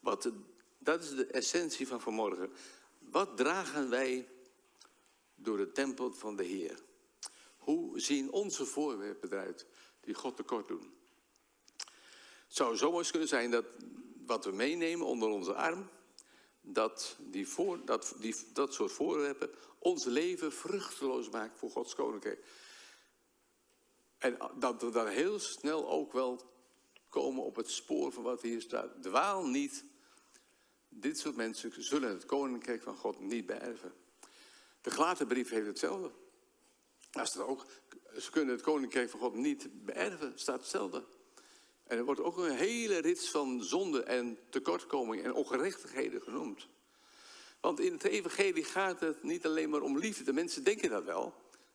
Wat, 0.00 0.30
dat 0.78 1.02
is 1.02 1.14
de 1.14 1.26
essentie 1.26 1.88
van 1.88 2.00
vanmorgen. 2.00 2.52
Wat 2.98 3.36
dragen 3.36 3.90
wij 3.90 4.28
door 5.34 5.56
de 5.56 5.72
tempel 5.72 6.12
van 6.12 6.36
de 6.36 6.44
Heer? 6.44 6.78
Hoe 7.56 8.00
zien 8.00 8.30
onze 8.30 8.64
voorwerpen 8.64 9.32
eruit 9.32 9.66
die 10.00 10.14
God 10.14 10.36
tekort 10.36 10.68
doen? 10.68 10.96
Het 12.46 12.56
zou 12.56 12.76
zomaar 12.76 12.98
eens 12.98 13.10
kunnen 13.10 13.28
zijn 13.28 13.50
dat 13.50 13.64
wat 14.28 14.44
we 14.44 14.52
meenemen 14.52 15.06
onder 15.06 15.28
onze 15.28 15.54
arm, 15.54 15.88
dat, 16.60 17.16
die 17.20 17.48
voor, 17.48 17.84
dat, 17.84 18.14
die, 18.18 18.34
dat 18.52 18.74
soort 18.74 18.92
voorwerpen 18.92 19.50
ons 19.78 20.04
leven 20.04 20.52
vruchteloos 20.52 21.28
maakt 21.30 21.58
voor 21.58 21.70
Gods 21.70 21.94
koninkrijk. 21.94 22.44
En 24.18 24.36
dat 24.58 24.82
we 24.82 24.90
dan 24.90 25.06
heel 25.06 25.38
snel 25.38 25.88
ook 25.88 26.12
wel 26.12 26.52
komen 27.08 27.44
op 27.44 27.56
het 27.56 27.70
spoor 27.70 28.12
van 28.12 28.22
wat 28.22 28.42
hier 28.42 28.60
staat. 28.60 29.02
Dwaal 29.02 29.46
niet. 29.46 29.84
Dit 30.88 31.18
soort 31.18 31.36
mensen 31.36 31.84
zullen 31.84 32.10
het 32.10 32.26
koninkrijk 32.26 32.82
van 32.82 32.96
God 32.96 33.20
niet 33.20 33.46
beërven. 33.46 33.92
De 34.80 34.90
Glatenbrief 34.90 35.50
heeft 35.50 35.66
hetzelfde. 35.66 36.10
Daar 37.10 37.26
staat 37.26 37.46
ook, 37.46 37.66
ze 38.18 38.30
kunnen 38.30 38.54
het 38.54 38.64
koninkrijk 38.64 39.10
van 39.10 39.20
God 39.20 39.34
niet 39.34 39.84
beërven, 39.84 40.38
staat 40.38 40.60
hetzelfde. 40.60 41.04
En 41.88 41.98
er 41.98 42.04
wordt 42.04 42.20
ook 42.20 42.36
een 42.36 42.56
hele 42.56 42.98
rits 42.98 43.30
van 43.30 43.62
zonde 43.62 44.02
en 44.02 44.38
tekortkomingen 44.48 45.24
en 45.24 45.32
ongerechtigheden 45.32 46.22
genoemd. 46.22 46.68
Want 47.60 47.80
in 47.80 47.92
het 47.92 48.04
evangelie 48.04 48.64
gaat 48.64 49.00
het 49.00 49.22
niet 49.22 49.46
alleen 49.46 49.70
maar 49.70 49.80
om 49.80 49.98
liefde. 49.98 50.24
De 50.24 50.32
mensen 50.32 50.64
denken 50.64 50.90
dat 50.90 51.04
wel. 51.04 51.34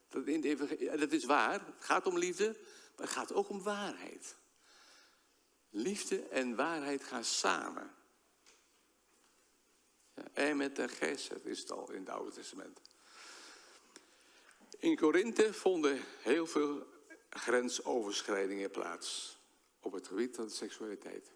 Dat, 0.10 0.28
in 0.28 0.46
het 0.46 1.00
dat 1.00 1.12
is 1.12 1.26
waar, 1.26 1.54
het 1.66 1.86
gaat 1.86 2.06
om 2.06 2.18
liefde, 2.18 2.46
maar 2.96 3.06
het 3.06 3.16
gaat 3.16 3.34
ook 3.34 3.50
om 3.50 3.64
waarheid. 3.64 4.36
Liefde 5.70 6.20
en 6.20 6.56
waarheid 6.56 7.04
gaan 7.04 7.24
samen. 7.24 7.92
Ja, 10.16 10.28
en 10.34 10.58
met 10.58 10.76
de 10.76 10.88
geest 10.88 11.32
is 11.44 11.60
het 11.60 11.72
al 11.72 11.92
in 11.92 12.00
het 12.00 12.10
Oude 12.10 12.32
Testament. 12.32 12.80
In 14.80 14.96
Korinthe 14.96 15.54
vonden 15.54 16.02
heel 16.22 16.48
veel 16.48 16.88
grensoverschrijdingen 17.30 18.72
plaats 18.72 19.42
op 19.84 19.92
het 19.92 20.08
gebied 20.08 20.36
van 20.36 20.50
seksualiteit. 20.50 21.32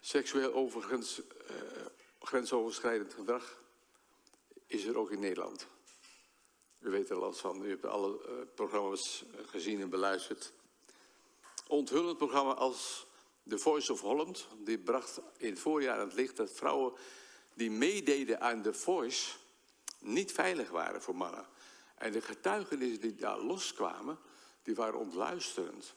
Seksueel 0.00 0.52
overigens 0.52 1.20
uh, 1.20 1.56
grensoverschrijdend 2.20 3.14
gedrag 3.14 3.58
is 4.66 4.84
er 4.84 4.98
ook 4.98 5.10
in 5.10 5.20
Nederland. 5.20 5.66
U 6.78 6.90
weet 6.90 7.10
er 7.10 7.18
last 7.18 7.40
van, 7.40 7.64
u 7.64 7.68
hebt 7.68 7.84
alle 7.84 8.20
uh, 8.28 8.54
programma's 8.54 9.24
gezien 9.46 9.80
en 9.80 9.90
beluisterd. 9.90 10.52
Onthullend 11.66 12.16
programma 12.16 12.52
als 12.52 13.06
The 13.48 13.58
Voice 13.58 13.92
of 13.92 14.00
Holland, 14.00 14.46
die 14.58 14.78
bracht 14.78 15.20
in 15.36 15.56
voorjaar 15.56 15.98
aan 15.98 16.06
het 16.06 16.16
licht 16.16 16.36
dat 16.36 16.52
vrouwen 16.52 16.92
die 17.54 17.70
meededen 17.70 18.40
aan 18.40 18.62
The 18.62 18.74
Voice 18.74 19.36
niet 19.98 20.32
veilig 20.32 20.70
waren 20.70 21.02
voor 21.02 21.16
mannen. 21.16 21.46
En 21.94 22.12
de 22.12 22.20
getuigenissen 22.20 23.00
die 23.00 23.14
daar 23.14 23.38
loskwamen, 23.38 24.18
die 24.62 24.74
waren 24.74 24.98
ontluisterend. 24.98 25.94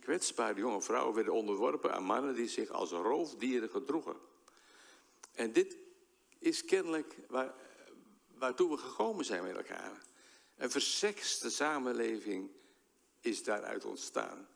Kwetsbare 0.00 0.58
jonge 0.58 0.82
vrouwen 0.82 1.14
werden 1.14 1.32
onderworpen 1.32 1.94
aan 1.94 2.04
mannen 2.04 2.34
die 2.34 2.48
zich 2.48 2.70
als 2.70 2.90
roofdieren 2.90 3.70
gedroegen. 3.70 4.16
En 5.34 5.52
dit 5.52 5.76
is 6.38 6.64
kennelijk 6.64 7.16
waar, 7.28 7.54
waartoe 8.34 8.70
we 8.70 8.76
gekomen 8.76 9.24
zijn 9.24 9.42
met 9.42 9.56
elkaar. 9.56 10.02
Een 10.56 10.70
versekste 10.70 11.50
samenleving 11.50 12.50
is 13.20 13.42
daaruit 13.42 13.84
ontstaan. 13.84 14.48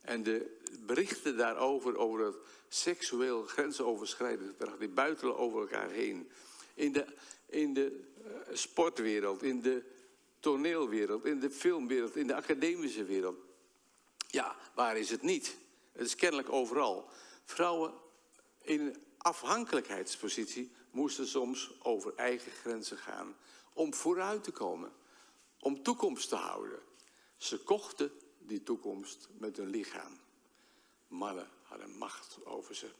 En 0.00 0.22
de 0.22 0.58
berichten 0.80 1.36
daarover, 1.36 1.96
over 1.96 2.24
het 2.24 2.36
seksueel 2.68 3.42
grensoverschrijdend 3.42 4.48
gedrag, 4.48 4.78
die 4.78 4.88
buitelen 4.88 5.36
over 5.36 5.60
elkaar 5.60 5.90
heen. 5.90 6.30
In 6.74 6.92
de, 6.92 7.06
in 7.46 7.74
de 7.74 8.00
uh, 8.20 8.56
sportwereld, 8.56 9.42
in 9.42 9.60
de 9.60 9.82
toneelwereld, 10.40 11.24
in 11.24 11.40
de 11.40 11.50
filmwereld, 11.50 12.16
in 12.16 12.26
de 12.26 12.34
academische 12.34 13.04
wereld. 13.04 13.38
Ja, 14.26 14.56
waar 14.74 14.96
is 14.96 15.10
het 15.10 15.22
niet? 15.22 15.56
Het 15.92 16.06
is 16.06 16.14
kennelijk 16.14 16.52
overal. 16.52 17.08
Vrouwen 17.44 17.94
in 18.62 18.96
afhankelijkheidspositie 19.18 20.72
moesten 20.90 21.26
soms 21.26 21.70
over 21.82 22.14
eigen 22.14 22.52
grenzen 22.52 22.98
gaan 22.98 23.36
om 23.72 23.94
vooruit 23.94 24.44
te 24.44 24.52
komen, 24.52 24.92
om 25.60 25.82
toekomst 25.82 26.28
te 26.28 26.36
houden. 26.36 26.80
Ze 27.36 27.62
kochten 27.62 28.12
die 28.38 28.62
toekomst 28.62 29.28
met 29.38 29.56
hun 29.56 29.68
lichaam. 29.68 30.20
Mannen 31.08 31.48
hadden 31.62 31.90
macht 31.90 32.44
over 32.44 32.74
ze. 32.74 32.90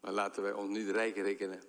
Maar 0.00 0.12
laten 0.12 0.42
wij 0.42 0.52
ons 0.52 0.70
niet 0.70 0.88
rijk 0.88 1.16
rekenen. 1.16 1.62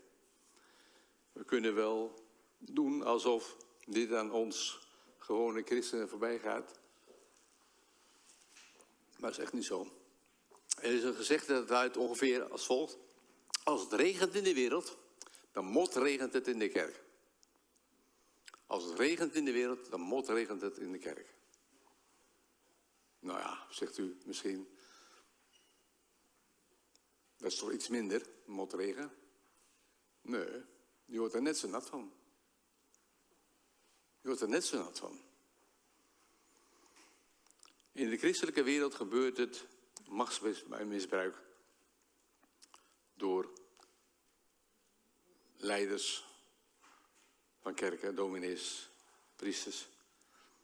We 1.38 1.46
kunnen 1.46 1.76
wel 1.76 2.26
doen 2.58 3.04
alsof 3.04 3.58
dit 3.86 4.14
aan 4.14 4.32
ons 4.32 4.88
gewone 5.18 5.64
christenen 5.64 6.10
voorbij 6.10 6.40
gaat. 6.40 6.80
Maar 9.18 9.30
dat 9.30 9.32
is 9.32 9.44
echt 9.44 9.54
niet 9.54 9.66
zo. 9.66 9.92
Er 10.82 10.94
is 10.94 11.04
een 11.04 11.14
gezegde 11.14 11.54
dat 11.54 11.70
luidt 11.70 11.98
ongeveer 11.98 12.52
als 12.52 12.66
volgt. 12.66 12.98
Als 13.64 13.82
het 13.82 13.94
regent 13.94 14.36
in 14.36 14.44
de 14.44 14.54
wereld, 14.54 14.98
dan 15.52 15.66
mot 15.66 15.96
regent 15.96 16.34
het 16.34 16.48
in 16.48 16.60
de 16.60 16.70
kerk. 16.70 17.04
Als 18.66 18.84
het 18.84 19.00
regent 19.00 19.36
in 19.36 19.46
de 19.46 19.52
wereld, 19.52 19.90
dan 19.90 20.02
mot 20.02 20.30
regent 20.30 20.62
het 20.62 20.78
in 20.78 20.92
de 20.92 21.00
kerk. 21.00 21.34
Nou 23.20 23.40
ja, 23.40 23.66
zegt 23.70 23.98
u 23.98 24.18
misschien. 24.26 24.68
Dat 27.38 27.52
is 27.52 27.58
toch 27.58 27.72
iets 27.72 27.88
minder, 27.88 28.28
motregen? 28.46 29.12
Nee, 30.22 30.64
je 31.08 31.20
wordt 31.20 31.34
er 31.34 31.42
net 31.42 31.58
zo 31.58 31.68
nat 31.68 31.90
van. 31.90 32.12
Je 34.22 34.28
wordt 34.28 34.42
er 34.42 34.50
net 34.50 34.66
zo 34.66 34.78
nat 34.78 35.00
van. 35.00 35.22
In 37.92 38.10
de 38.10 38.18
christelijke 38.18 38.64
wereld 38.64 38.96
gebeurt 38.96 39.38
het 39.38 39.66
machtsmisbruik 40.08 41.42
door 43.14 43.54
leiders 45.56 46.26
van 47.62 47.74
kerken, 47.74 48.16
dominees, 48.16 48.90
priesters. 49.36 49.88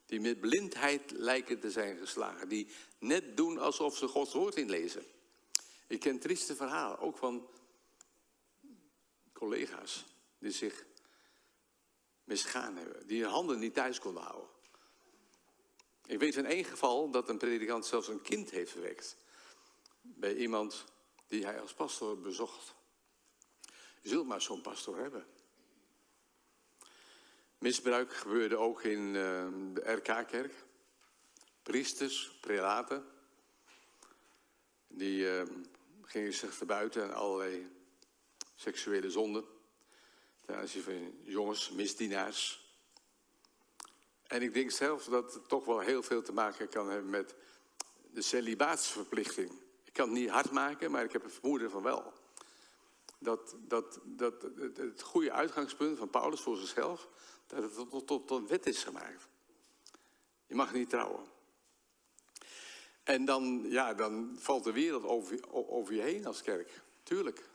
Die 0.05 0.19
met 0.19 0.39
blindheid 0.39 1.11
lijken 1.11 1.59
te 1.59 1.71
zijn 1.71 1.97
geslagen. 1.97 2.49
Die 2.49 2.67
net 2.99 3.37
doen 3.37 3.57
alsof 3.57 3.97
ze 3.97 4.07
Gods 4.07 4.33
woord 4.33 4.55
inlezen. 4.55 5.05
Ik 5.87 5.99
ken 5.99 6.19
trieste 6.19 6.55
verhalen, 6.55 6.99
ook 6.99 7.17
van 7.17 7.47
collega's 9.33 10.12
die 10.43 10.51
zich 10.51 10.85
misgaan 12.23 12.75
hebben. 12.77 13.07
Die 13.07 13.21
hun 13.21 13.31
handen 13.31 13.59
niet 13.59 13.73
thuis 13.73 13.99
konden 13.99 14.23
houden. 14.23 14.49
Ik 16.05 16.19
weet 16.19 16.33
van 16.35 16.45
één 16.45 16.65
geval 16.65 17.09
dat 17.09 17.29
een 17.29 17.37
predikant 17.37 17.85
zelfs 17.85 18.07
een 18.07 18.21
kind 18.21 18.49
heeft 18.49 18.71
verwekt. 18.71 19.17
Bij 20.01 20.35
iemand 20.35 20.85
die 21.27 21.45
hij 21.45 21.61
als 21.61 21.73
pastor 21.73 22.19
bezocht. 22.19 22.75
Je 24.01 24.09
zult 24.09 24.27
maar 24.27 24.41
zo'n 24.41 24.61
pastor 24.61 24.97
hebben. 24.97 25.25
Misbruik 27.57 28.13
gebeurde 28.13 28.57
ook 28.57 28.83
in 28.83 28.99
uh, 28.99 29.13
de 29.73 29.81
RK-kerk. 29.91 30.53
Priesters, 31.61 32.37
prelaten. 32.41 33.05
Die 34.87 35.19
uh, 35.19 35.41
gingen 36.01 36.33
zich 36.33 36.57
te 36.57 36.65
buiten 36.65 37.03
aan 37.03 37.13
allerlei 37.13 37.71
seksuele 38.55 39.11
zonden. 39.11 39.52
Ten 40.45 40.55
aanzien 40.55 40.83
van 40.83 41.15
jongens, 41.23 41.69
misdienaars. 41.69 42.67
En 44.23 44.41
ik 44.41 44.53
denk 44.53 44.71
zelf 44.71 45.03
dat 45.03 45.33
het 45.33 45.47
toch 45.47 45.65
wel 45.65 45.79
heel 45.79 46.03
veel 46.03 46.21
te 46.21 46.33
maken 46.33 46.69
kan 46.69 46.89
hebben 46.89 47.09
met 47.09 47.35
de 48.11 48.21
celibaatsverplichting. 48.21 49.51
Ik 49.83 49.93
kan 49.93 50.09
het 50.09 50.17
niet 50.17 50.29
hard 50.29 50.51
maken, 50.51 50.91
maar 50.91 51.03
ik 51.03 51.11
heb 51.11 51.23
het 51.23 51.33
vermoeden 51.33 51.71
van 51.71 51.83
wel. 51.83 52.13
Dat, 53.17 53.55
dat, 53.59 53.99
dat 54.03 54.33
het 54.75 55.01
goede 55.01 55.31
uitgangspunt 55.31 55.97
van 55.97 56.09
Paulus 56.09 56.41
voor 56.41 56.57
zichzelf, 56.57 57.07
dat 57.47 57.63
het 57.63 57.73
tot, 57.73 58.07
tot, 58.07 58.27
tot 58.27 58.31
een 58.31 58.47
wet 58.47 58.65
is 58.65 58.83
gemaakt. 58.83 59.27
Je 60.47 60.55
mag 60.55 60.73
niet 60.73 60.89
trouwen. 60.89 61.25
En 63.03 63.25
dan, 63.25 63.65
ja, 63.65 63.93
dan 63.93 64.35
valt 64.39 64.63
de 64.63 64.71
wereld 64.71 65.03
over, 65.03 65.39
over 65.51 65.93
je 65.93 66.01
heen 66.01 66.25
als 66.25 66.41
kerk. 66.41 66.81
Tuurlijk. 67.03 67.49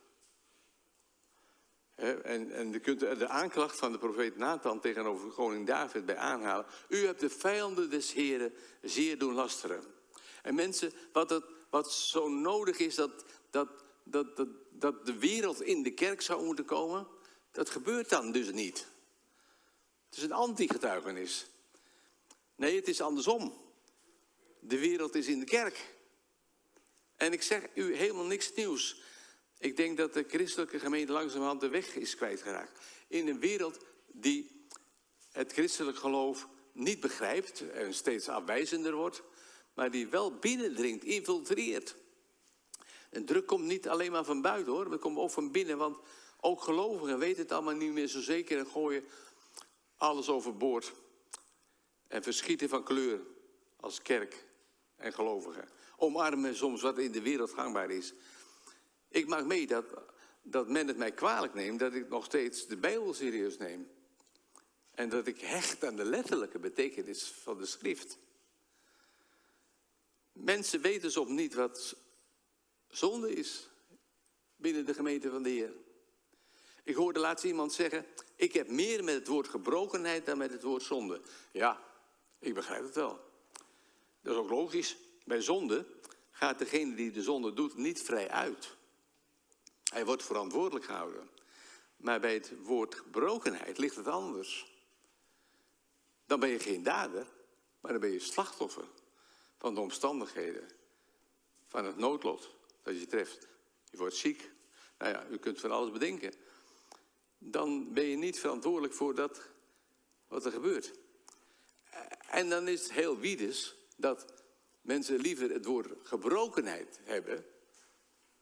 En, 1.98 2.50
en 2.52 2.72
je 2.72 2.80
kunt 2.80 3.00
de 3.00 3.28
aanklacht 3.28 3.78
van 3.78 3.92
de 3.92 3.98
profeet 3.98 4.36
Nathan 4.36 4.80
tegenover 4.80 5.30
koning 5.30 5.66
David 5.66 6.06
bij 6.06 6.16
aanhalen. 6.16 6.66
U 6.88 7.06
hebt 7.06 7.20
de 7.20 7.30
vijanden 7.30 7.90
des 7.90 8.12
Heren 8.12 8.52
zeer 8.82 9.18
doen 9.18 9.34
lasteren. 9.34 9.84
En 10.42 10.54
mensen, 10.54 10.92
wat, 11.12 11.30
het, 11.30 11.44
wat 11.70 11.92
zo 11.92 12.28
nodig 12.28 12.78
is 12.78 12.94
dat, 12.94 13.24
dat, 13.50 13.68
dat, 14.04 14.36
dat, 14.36 14.48
dat 14.70 15.06
de 15.06 15.18
wereld 15.18 15.62
in 15.62 15.82
de 15.82 15.90
kerk 15.90 16.20
zou 16.20 16.44
moeten 16.44 16.64
komen, 16.64 17.06
dat 17.50 17.70
gebeurt 17.70 18.08
dan 18.08 18.32
dus 18.32 18.52
niet. 18.52 18.86
Het 20.08 20.18
is 20.18 20.22
een 20.22 20.32
anti-getuigenis. 20.32 21.46
Nee, 22.56 22.76
het 22.76 22.88
is 22.88 23.00
andersom. 23.00 23.54
De 24.60 24.78
wereld 24.78 25.14
is 25.14 25.26
in 25.26 25.38
de 25.38 25.46
kerk. 25.46 25.94
En 27.16 27.32
ik 27.32 27.42
zeg 27.42 27.62
u 27.74 27.94
helemaal 27.94 28.26
niks 28.26 28.54
nieuws. 28.54 29.02
Ik 29.58 29.76
denk 29.76 29.96
dat 29.96 30.12
de 30.12 30.24
christelijke 30.28 30.78
gemeente 30.78 31.12
langzamerhand 31.12 31.60
de 31.60 31.68
weg 31.68 31.94
is 31.94 32.16
kwijtgeraakt. 32.16 32.80
In 33.08 33.28
een 33.28 33.40
wereld 33.40 33.78
die 34.06 34.66
het 35.30 35.52
christelijk 35.52 35.98
geloof 35.98 36.48
niet 36.72 37.00
begrijpt 37.00 37.70
en 37.70 37.94
steeds 37.94 38.28
afwijzender 38.28 38.94
wordt, 38.94 39.22
maar 39.74 39.90
die 39.90 40.08
wel 40.08 40.34
binnendringt, 40.34 41.04
infiltreert. 41.04 41.96
En 43.10 43.24
druk 43.24 43.46
komt 43.46 43.64
niet 43.64 43.88
alleen 43.88 44.12
maar 44.12 44.24
van 44.24 44.42
buiten 44.42 44.72
hoor, 44.72 44.90
het 44.90 45.00
komt 45.00 45.18
ook 45.18 45.30
van 45.30 45.52
binnen, 45.52 45.78
want 45.78 45.98
ook 46.40 46.62
gelovigen 46.62 47.18
weten 47.18 47.42
het 47.42 47.52
allemaal 47.52 47.74
niet 47.74 47.92
meer 47.92 48.06
zo 48.06 48.20
zeker 48.20 48.58
en 48.58 48.66
gooien 48.66 49.04
alles 49.96 50.28
overboord. 50.28 50.92
En 52.06 52.22
verschieten 52.22 52.68
van 52.68 52.84
kleur 52.84 53.20
als 53.76 54.02
kerk 54.02 54.44
en 54.96 55.12
gelovigen. 55.12 55.68
Omarmen 55.96 56.56
soms 56.56 56.82
wat 56.82 56.98
in 56.98 57.12
de 57.12 57.22
wereld 57.22 57.52
gangbaar 57.52 57.90
is. 57.90 58.14
Ik 59.08 59.26
maak 59.26 59.44
mee 59.44 59.66
dat, 59.66 59.84
dat 60.42 60.68
men 60.68 60.86
het 60.86 60.96
mij 60.96 61.12
kwalijk 61.12 61.54
neemt 61.54 61.78
dat 61.78 61.94
ik 61.94 62.08
nog 62.08 62.24
steeds 62.24 62.66
de 62.66 62.76
Bijbel 62.76 63.14
serieus 63.14 63.56
neem. 63.56 63.90
En 64.90 65.08
dat 65.08 65.26
ik 65.26 65.40
hecht 65.40 65.84
aan 65.84 65.96
de 65.96 66.04
letterlijke 66.04 66.58
betekenis 66.58 67.24
van 67.24 67.58
de 67.58 67.66
schrift. 67.66 68.18
Mensen 70.32 70.80
weten 70.80 71.12
soms 71.12 71.30
niet 71.30 71.54
wat 71.54 71.96
zonde 72.88 73.34
is 73.34 73.68
binnen 74.56 74.86
de 74.86 74.94
gemeente 74.94 75.30
van 75.30 75.42
de 75.42 75.50
Heer. 75.50 75.72
Ik 76.84 76.94
hoorde 76.94 77.20
laatst 77.20 77.44
iemand 77.44 77.72
zeggen, 77.72 78.06
ik 78.36 78.52
heb 78.52 78.68
meer 78.68 79.04
met 79.04 79.14
het 79.14 79.26
woord 79.26 79.48
gebrokenheid 79.48 80.26
dan 80.26 80.38
met 80.38 80.52
het 80.52 80.62
woord 80.62 80.82
zonde. 80.82 81.20
Ja, 81.52 81.82
ik 82.38 82.54
begrijp 82.54 82.82
het 82.82 82.94
wel. 82.94 83.20
Dat 84.22 84.34
is 84.34 84.40
ook 84.40 84.50
logisch. 84.50 84.96
Bij 85.24 85.40
zonde 85.40 85.86
gaat 86.30 86.58
degene 86.58 86.94
die 86.94 87.10
de 87.10 87.22
zonde 87.22 87.52
doet 87.52 87.76
niet 87.76 88.02
vrij 88.02 88.28
uit. 88.28 88.76
Hij 89.88 90.04
wordt 90.04 90.22
verantwoordelijk 90.22 90.84
gehouden. 90.84 91.28
Maar 91.96 92.20
bij 92.20 92.34
het 92.34 92.52
woord 92.62 92.94
gebrokenheid 92.94 93.78
ligt 93.78 93.96
het 93.96 94.08
anders. 94.08 94.76
Dan 96.26 96.40
ben 96.40 96.48
je 96.48 96.58
geen 96.58 96.82
dader, 96.82 97.26
maar 97.80 97.92
dan 97.92 98.00
ben 98.00 98.10
je 98.10 98.18
slachtoffer 98.18 98.84
van 99.58 99.74
de 99.74 99.80
omstandigheden. 99.80 100.68
Van 101.66 101.84
het 101.84 101.96
noodlot 101.96 102.54
dat 102.82 103.00
je 103.00 103.06
treft. 103.06 103.48
Je 103.90 103.96
wordt 103.96 104.16
ziek. 104.16 104.50
Nou 104.98 105.12
ja, 105.12 105.26
u 105.30 105.38
kunt 105.38 105.60
van 105.60 105.70
alles 105.70 105.92
bedenken. 105.92 106.34
Dan 107.38 107.92
ben 107.92 108.04
je 108.04 108.16
niet 108.16 108.40
verantwoordelijk 108.40 108.94
voor 108.94 109.14
dat 109.14 109.48
wat 110.28 110.44
er 110.44 110.52
gebeurt. 110.52 110.92
En 112.30 112.48
dan 112.48 112.68
is 112.68 112.82
het 112.82 112.92
heel 112.92 113.18
wiedes 113.18 113.76
dat 113.96 114.32
mensen 114.80 115.20
liever 115.20 115.50
het 115.50 115.64
woord 115.64 115.88
gebrokenheid 116.02 117.00
hebben 117.04 117.44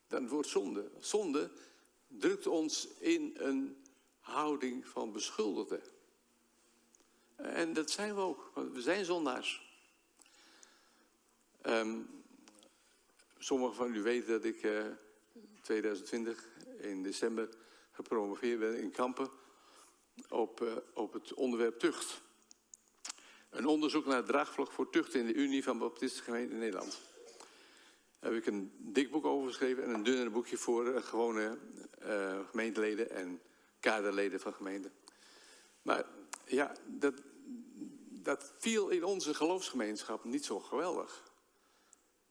dan 0.08 0.22
het 0.22 0.30
woord 0.30 0.46
zonde. 0.46 0.90
Zonde 1.00 1.50
drukt 2.08 2.46
ons 2.46 2.88
in 2.98 3.36
een 3.38 3.84
houding 4.20 4.86
van 4.86 5.12
beschuldigde. 5.12 5.80
En 7.36 7.72
dat 7.72 7.90
zijn 7.90 8.14
we 8.14 8.20
ook, 8.20 8.50
want 8.54 8.72
we 8.72 8.80
zijn 8.80 9.04
zondaars. 9.04 9.64
Um, 11.62 12.24
sommigen 13.38 13.74
van 13.76 13.94
u 13.94 14.02
weten 14.02 14.28
dat 14.28 14.44
ik 14.44 14.62
uh, 14.62 14.86
eh, 14.86 14.92
2020 15.62 16.48
in 16.80 17.02
december 17.02 17.48
gepromoveerd 17.92 18.58
ben 18.58 18.80
in 18.80 18.90
Kampen 18.90 19.30
op, 20.28 20.60
uh, 20.60 20.76
op 20.92 21.12
het 21.12 21.34
onderwerp 21.34 21.78
tucht. 21.78 22.20
Een 23.50 23.66
onderzoek 23.66 24.06
naar 24.06 24.16
het 24.16 24.26
draagvlak 24.26 24.72
voor 24.72 24.90
tucht 24.90 25.14
in 25.14 25.26
de 25.26 25.34
Unie 25.34 25.62
van 25.62 25.78
Baptistengemeenten 25.78 26.52
in 26.52 26.58
Nederland 26.58 27.00
heb 28.26 28.34
ik 28.34 28.46
een 28.46 28.72
dik 28.78 29.10
boek 29.10 29.24
over 29.24 29.48
geschreven 29.48 29.84
en 29.84 29.94
een 29.94 30.02
dunner 30.02 30.30
boekje 30.30 30.56
voor 30.56 30.86
uh, 30.86 31.02
gewone 31.02 31.58
uh, 32.02 32.38
gemeenteleden 32.50 33.10
en 33.10 33.40
kaderleden 33.80 34.40
van 34.40 34.54
gemeenten. 34.54 34.92
Maar 35.82 36.04
ja, 36.44 36.72
dat, 36.86 37.14
dat 38.10 38.52
viel 38.58 38.88
in 38.88 39.04
onze 39.04 39.34
geloofsgemeenschap 39.34 40.24
niet 40.24 40.44
zo 40.44 40.60
geweldig. 40.60 41.22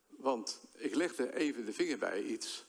Want 0.08 0.62
ik 0.76 0.96
legde 0.96 1.36
even 1.36 1.66
de 1.66 1.74
vinger 1.74 1.98
bij 1.98 2.24
iets 2.24 2.66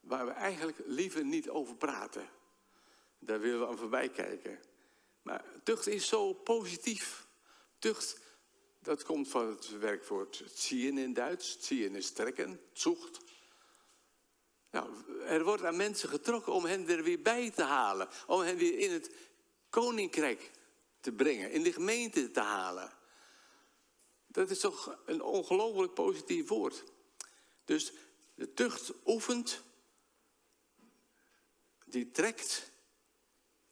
waar 0.00 0.26
we 0.26 0.32
eigenlijk 0.32 0.78
liever 0.86 1.24
niet 1.24 1.48
over 1.48 1.74
praten. 1.76 2.28
Daar 3.18 3.40
willen 3.40 3.60
we 3.60 3.66
aan 3.66 3.78
voorbij 3.78 4.08
kijken. 4.08 4.58
Maar 5.22 5.44
tucht 5.62 5.86
is 5.86 6.08
zo 6.08 6.32
positief. 6.32 7.26
Tucht 7.78 8.20
dat 8.82 9.02
komt 9.02 9.28
van 9.28 9.48
het 9.48 9.78
werkwoord 9.78 10.42
zien 10.54 10.98
in 10.98 11.12
Duits. 11.12 11.56
Zien 11.60 11.96
is 11.96 12.10
trekken, 12.10 12.60
zoekt. 12.72 13.20
Nou, 14.70 14.88
er 15.24 15.44
wordt 15.44 15.64
aan 15.64 15.76
mensen 15.76 16.08
getrokken 16.08 16.52
om 16.52 16.64
hen 16.64 16.88
er 16.88 17.02
weer 17.02 17.22
bij 17.22 17.50
te 17.50 17.62
halen. 17.62 18.08
Om 18.26 18.40
hen 18.40 18.56
weer 18.56 18.78
in 18.78 18.92
het 18.92 19.10
koninkrijk 19.70 20.50
te 21.00 21.12
brengen. 21.12 21.50
In 21.50 21.62
de 21.62 21.72
gemeente 21.72 22.30
te 22.30 22.40
halen. 22.40 22.92
Dat 24.26 24.50
is 24.50 24.58
toch 24.58 24.98
een 25.06 25.22
ongelooflijk 25.22 25.94
positief 25.94 26.48
woord. 26.48 26.84
Dus 27.64 27.92
de 28.34 28.52
tucht 28.52 28.92
oefent. 29.06 29.62
Die 31.84 32.10
trekt 32.10 32.72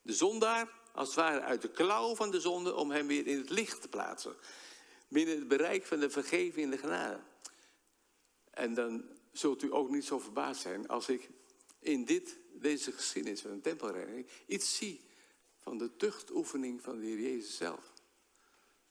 de 0.02 0.12
zondaar 0.12 0.78
als 0.92 1.08
het 1.08 1.16
ware 1.16 1.40
uit 1.40 1.62
de 1.62 1.70
klauw 1.70 2.14
van 2.14 2.30
de 2.30 2.40
zonde 2.40 2.74
om 2.74 2.90
hem 2.90 3.06
weer 3.06 3.26
in 3.26 3.38
het 3.38 3.50
licht 3.50 3.80
te 3.80 3.88
plaatsen 3.88 4.36
binnen 5.10 5.38
het 5.38 5.48
bereik 5.48 5.86
van 5.86 6.00
de 6.00 6.10
vergeving 6.10 6.64
en 6.64 6.70
de 6.70 6.78
genade. 6.78 7.20
En 8.50 8.74
dan 8.74 9.18
zult 9.32 9.62
u 9.62 9.72
ook 9.72 9.90
niet 9.90 10.04
zo 10.04 10.18
verbaasd 10.18 10.60
zijn 10.60 10.88
als 10.88 11.08
ik 11.08 11.28
in 11.78 12.04
dit, 12.04 12.38
deze 12.52 12.92
geschiedenis 12.92 13.40
van 13.40 13.50
een 13.50 13.60
tempelreiniging 13.60 14.26
iets 14.46 14.76
zie 14.76 15.00
van 15.58 15.78
de 15.78 15.96
tuchtoefening 15.96 16.82
van 16.82 16.98
de 16.98 17.06
Heer 17.06 17.20
Jezus 17.20 17.56
zelf. 17.56 17.92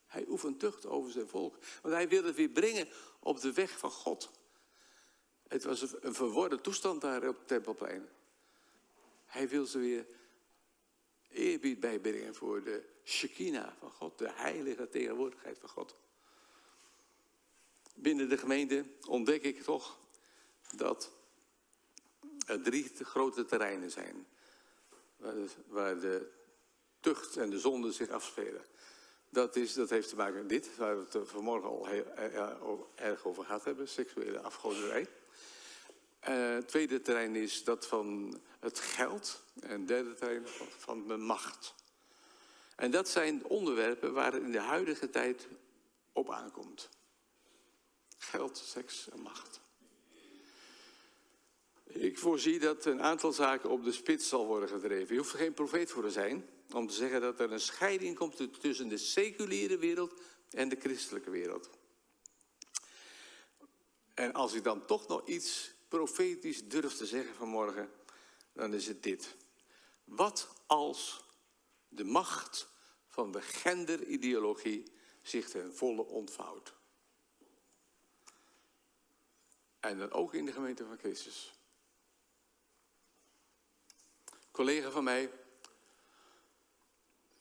Hij 0.05 0.25
oefent 0.27 0.59
tucht 0.59 0.85
over 0.85 1.11
zijn 1.11 1.27
volk. 1.27 1.57
Want 1.81 1.93
hij 1.93 2.07
wil 2.07 2.23
het 2.23 2.35
weer 2.35 2.49
brengen 2.49 2.87
op 3.19 3.41
de 3.41 3.53
weg 3.53 3.77
van 3.77 3.91
God. 3.91 4.31
Het 5.47 5.63
was 5.63 6.01
een 6.01 6.13
verworde 6.13 6.61
toestand 6.61 7.01
daar 7.01 7.27
op 7.27 7.37
het 7.37 7.47
tempelplein. 7.47 8.09
Hij 9.25 9.49
wil 9.49 9.65
ze 9.65 9.79
weer 9.79 10.05
Eerbied 11.29 11.79
bijbrengen 11.79 12.35
voor 12.35 12.63
de 12.63 12.83
Shekinah 13.03 13.71
van 13.79 13.91
God, 13.91 14.17
de 14.17 14.31
heilige 14.31 14.89
tegenwoordigheid 14.89 15.57
van 15.59 15.69
God. 15.69 15.95
Binnen 18.01 18.29
de 18.29 18.37
gemeente 18.37 18.85
ontdek 19.07 19.43
ik 19.43 19.63
toch 19.63 19.97
dat 20.75 21.11
er 22.45 22.61
drie 22.61 22.91
grote 23.01 23.45
terreinen 23.45 23.91
zijn. 23.91 24.27
Waar 25.67 25.99
de, 25.99 26.29
tucht 26.99 27.37
en 27.37 27.49
de 27.49 27.59
zonde 27.59 27.91
zich 27.91 28.09
afspelen. 28.09 28.65
Dat, 29.29 29.55
is, 29.55 29.73
dat 29.73 29.89
heeft 29.89 30.09
te 30.09 30.15
maken 30.15 30.35
met 30.35 30.49
dit, 30.49 30.75
waar 30.77 30.97
we 30.97 31.05
het 31.17 31.29
vanmorgen 31.29 31.69
al 31.69 31.85
heel, 31.85 32.05
erg 32.95 33.25
over 33.25 33.45
gehad 33.45 33.63
hebben, 33.63 33.87
seksuele 33.87 34.39
afgoderij. 34.39 35.07
Het 36.19 36.67
tweede 36.67 37.01
terrein 37.01 37.35
is 37.35 37.63
dat 37.63 37.87
van 37.87 38.39
het 38.59 38.79
geld. 38.79 39.41
En 39.61 39.79
het 39.79 39.87
derde 39.87 40.13
terrein 40.13 40.47
van, 40.47 40.67
van 40.77 41.07
de 41.07 41.17
macht. 41.17 41.75
En 42.75 42.91
dat 42.91 43.09
zijn 43.09 43.45
onderwerpen 43.45 44.13
waar 44.13 44.33
het 44.33 44.43
in 44.43 44.51
de 44.51 44.59
huidige 44.59 45.09
tijd 45.09 45.47
op 46.13 46.31
aankomt. 46.31 46.89
Geld, 48.21 48.57
seks 48.57 49.09
en 49.09 49.19
macht. 49.21 49.59
Ik 51.83 52.17
voorzie 52.17 52.59
dat 52.59 52.85
een 52.85 53.01
aantal 53.01 53.33
zaken 53.33 53.69
op 53.69 53.83
de 53.83 53.91
spits 53.91 54.27
zal 54.27 54.45
worden 54.45 54.69
gedreven. 54.69 55.13
Je 55.13 55.21
hoeft 55.21 55.33
er 55.33 55.39
geen 55.39 55.53
profeet 55.53 55.91
voor 55.91 56.03
te 56.03 56.11
zijn 56.11 56.49
om 56.73 56.87
te 56.87 56.93
zeggen 56.93 57.21
dat 57.21 57.39
er 57.39 57.51
een 57.51 57.59
scheiding 57.59 58.17
komt 58.17 58.61
tussen 58.61 58.87
de 58.87 58.97
seculiere 58.97 59.77
wereld 59.77 60.13
en 60.49 60.69
de 60.69 60.77
christelijke 60.79 61.29
wereld. 61.29 61.69
En 64.13 64.33
als 64.33 64.53
ik 64.53 64.63
dan 64.63 64.85
toch 64.85 65.07
nog 65.07 65.27
iets 65.27 65.71
profetisch 65.87 66.67
durf 66.67 66.93
te 66.93 67.05
zeggen 67.05 67.35
vanmorgen, 67.35 67.91
dan 68.53 68.73
is 68.73 68.87
het 68.87 69.03
dit. 69.03 69.35
Wat 70.03 70.47
als 70.65 71.23
de 71.87 72.03
macht 72.03 72.69
van 73.07 73.31
de 73.31 73.41
genderideologie 73.41 74.91
zich 75.21 75.49
ten 75.49 75.75
volle 75.75 76.05
ontvouwt? 76.05 76.78
En 79.79 79.97
dan 79.97 80.11
ook 80.11 80.33
in 80.33 80.45
de 80.45 80.51
gemeente 80.51 80.85
van 80.85 80.97
Christus. 80.97 81.53
Een 84.25 84.51
collega 84.51 84.89
van 84.89 85.03
mij 85.03 85.31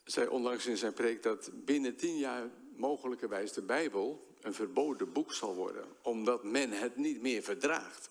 zei 0.03 0.27
onlangs 0.27 0.65
in 0.65 0.77
zijn 0.77 0.93
preek 0.93 1.23
dat 1.23 1.49
binnen 1.53 1.95
tien 1.95 2.17
jaar 2.17 2.49
mogelijkerwijs 2.75 3.53
de 3.53 3.61
Bijbel 3.61 4.35
een 4.41 4.53
verboden 4.53 5.11
boek 5.11 5.33
zal 5.33 5.55
worden, 5.55 5.85
omdat 6.01 6.43
men 6.43 6.71
het 6.71 6.95
niet 6.95 7.21
meer 7.21 7.43
verdraagt. 7.43 8.09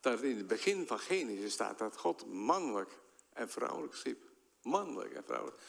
Dat 0.00 0.22
in 0.22 0.36
het 0.36 0.46
begin 0.46 0.86
van 0.86 0.98
Genesis 0.98 1.52
staat 1.52 1.78
dat 1.78 1.96
God 1.96 2.26
mannelijk 2.26 2.98
en 3.32 3.48
vrouwelijk 3.48 3.94
schiep. 3.94 4.22
Mannelijk 4.62 5.14
en 5.14 5.24
vrouwelijk. 5.24 5.60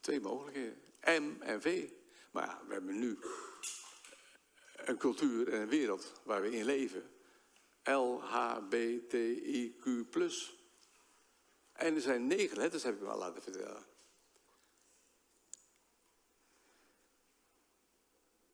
Twee 0.00 0.20
mogelijkheden. 0.20 0.78
M 1.00 1.42
en 1.42 1.62
V. 1.62 1.90
Maar 2.30 2.46
ja, 2.46 2.62
we 2.66 2.72
hebben 2.72 2.98
nu 2.98 3.18
een 4.76 4.96
cultuur 4.96 5.48
en 5.48 5.60
een 5.60 5.68
wereld 5.68 6.12
waar 6.24 6.42
we 6.42 6.56
in 6.56 6.64
leven. 6.64 7.10
L, 7.82 8.20
H, 8.20 8.58
B, 8.68 8.74
T, 9.08 9.12
I, 9.14 9.76
Q, 9.80 10.10
plus. 10.10 10.56
En 11.72 11.94
er 11.94 12.00
zijn 12.00 12.26
negen 12.26 12.56
letters, 12.56 12.82
heb 12.82 12.94
ik 12.94 13.00
me 13.00 13.08
al 13.08 13.18
laten 13.18 13.42
vertellen. 13.42 13.84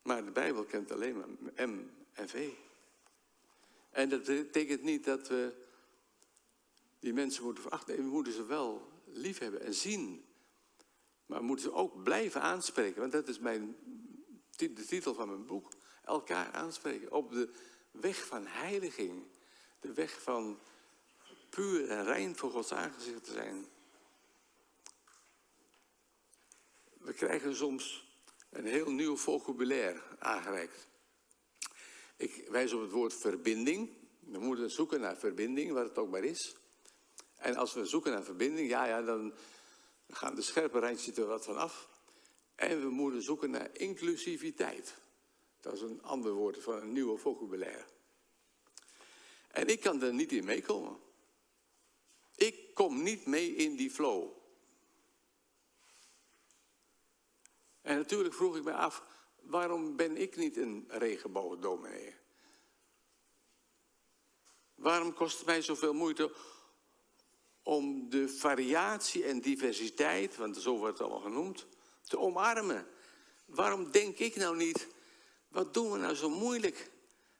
Maar 0.02 0.24
de 0.24 0.30
Bijbel 0.30 0.64
kent 0.64 0.92
alleen 0.92 1.16
maar 1.16 1.68
M 1.68 1.90
en 2.12 2.28
V. 2.28 2.50
En 3.90 4.08
dat 4.08 4.24
betekent 4.24 4.82
niet 4.82 5.04
dat 5.04 5.28
we 5.28 5.54
die 6.98 7.12
mensen 7.12 7.44
moeten 7.44 7.62
verachten. 7.62 7.96
we 7.96 8.02
moeten 8.02 8.32
ze 8.32 8.46
wel 8.46 8.92
lief 9.04 9.38
hebben 9.38 9.60
en 9.60 9.74
zien. 9.74 10.24
Maar 11.26 11.38
we 11.38 11.44
moeten 11.44 11.64
ze 11.64 11.72
ook 11.72 12.02
blijven 12.02 12.40
aanspreken. 12.40 13.00
Want 13.00 13.12
dat 13.12 13.28
is 13.28 13.38
mijn, 13.38 13.76
de 14.50 14.72
titel 14.72 15.14
van 15.14 15.28
mijn 15.28 15.46
boek. 15.46 15.72
Elkaar 16.05 16.53
aanspreken. 16.53 17.12
Op 17.12 17.30
de 17.30 17.53
weg 17.90 18.26
van 18.26 18.46
heiliging. 18.46 19.26
De 19.80 19.92
weg 19.92 20.22
van 20.22 20.59
puur 21.50 21.88
en 21.88 22.05
rein 22.05 22.36
voor 22.36 22.50
Gods 22.50 22.72
aangezicht 22.72 23.24
te 23.24 23.32
zijn. 23.32 23.66
We 26.98 27.12
krijgen 27.12 27.57
soms 27.57 28.11
een 28.50 28.66
heel 28.66 28.90
nieuw 28.90 29.16
vocabulaire 29.16 30.00
aangereikt. 30.18 30.86
Ik 32.16 32.48
wijs 32.48 32.72
op 32.72 32.80
het 32.80 32.90
woord 32.90 33.14
verbinding. 33.14 33.90
We 34.20 34.38
moeten 34.38 34.70
zoeken 34.70 35.00
naar 35.00 35.16
verbinding, 35.16 35.72
wat 35.72 35.88
het 35.88 35.98
ook 35.98 36.11
maar 36.11 36.24
is. 36.24 36.57
En 37.36 37.57
als 37.57 37.74
we 37.74 37.86
zoeken 37.86 38.12
naar 38.12 38.24
verbinding, 38.24 38.68
ja, 38.68 38.84
ja, 38.84 39.03
dan 39.03 39.34
gaan 40.09 40.34
de 40.34 40.42
scherpe 40.42 40.78
randjes 40.78 41.16
er 41.16 41.26
wat 41.26 41.44
van 41.44 41.57
af. 41.57 41.88
En 42.55 42.80
we 42.80 42.90
moeten 42.90 43.22
zoeken 43.22 43.50
naar 43.50 43.70
inclusiviteit. 43.72 44.94
Dat 45.62 45.72
is 45.72 45.80
een 45.80 46.02
ander 46.02 46.32
woord 46.32 46.62
van 46.62 46.80
een 46.80 46.92
nieuwe 46.92 47.18
vocabulaire. 47.18 47.84
En 49.48 49.68
ik 49.68 49.80
kan 49.80 50.02
er 50.02 50.14
niet 50.14 50.32
in 50.32 50.44
meekomen. 50.44 50.98
Ik 52.34 52.74
kom 52.74 53.02
niet 53.02 53.26
mee 53.26 53.54
in 53.54 53.76
die 53.76 53.90
flow. 53.90 54.30
En 57.82 57.96
natuurlijk 57.96 58.34
vroeg 58.34 58.56
ik 58.56 58.64
me 58.64 58.72
af, 58.72 59.02
waarom 59.40 59.96
ben 59.96 60.16
ik 60.16 60.36
niet 60.36 60.56
een 60.56 60.84
regenboogdominee? 60.88 62.14
Waarom 64.74 65.14
kost 65.14 65.36
het 65.36 65.46
mij 65.46 65.62
zoveel 65.62 65.94
moeite 65.94 66.32
om 67.62 68.10
de 68.10 68.28
variatie 68.28 69.24
en 69.24 69.40
diversiteit, 69.40 70.36
want 70.36 70.56
zo 70.56 70.76
wordt 70.76 70.98
het 70.98 71.08
allemaal 71.08 71.30
genoemd, 71.30 71.66
te 72.02 72.18
omarmen? 72.18 72.86
Waarom 73.44 73.90
denk 73.90 74.18
ik 74.18 74.36
nou 74.36 74.56
niet, 74.56 74.88
wat 75.53 75.74
doen 75.74 75.90
we 75.90 75.98
nou 75.98 76.14
zo 76.14 76.30
moeilijk? 76.30 76.90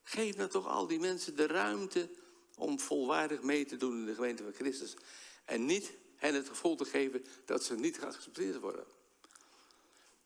Geef 0.03 0.37
nou 0.37 0.49
toch 0.49 0.67
al 0.67 0.87
die 0.87 1.01
mensen 1.01 1.37
de 1.37 1.47
ruimte 1.47 2.11
om 2.57 2.81
volwaardig 2.81 3.43
mee 3.43 3.65
te 3.65 3.77
doen 3.77 3.99
in 3.99 4.07
de 4.07 4.15
gemeente 4.15 4.43
van 4.43 4.53
Christus. 4.53 4.95
En 5.45 5.67
niet 5.67 5.93
hen 6.17 6.35
het 6.35 6.49
gevoel 6.49 6.77
te 6.77 6.85
geven 6.85 7.25
dat 7.45 7.65
ze 7.65 7.75
niet 7.75 7.99
geaccepteerd 7.99 8.61
worden. 8.61 8.85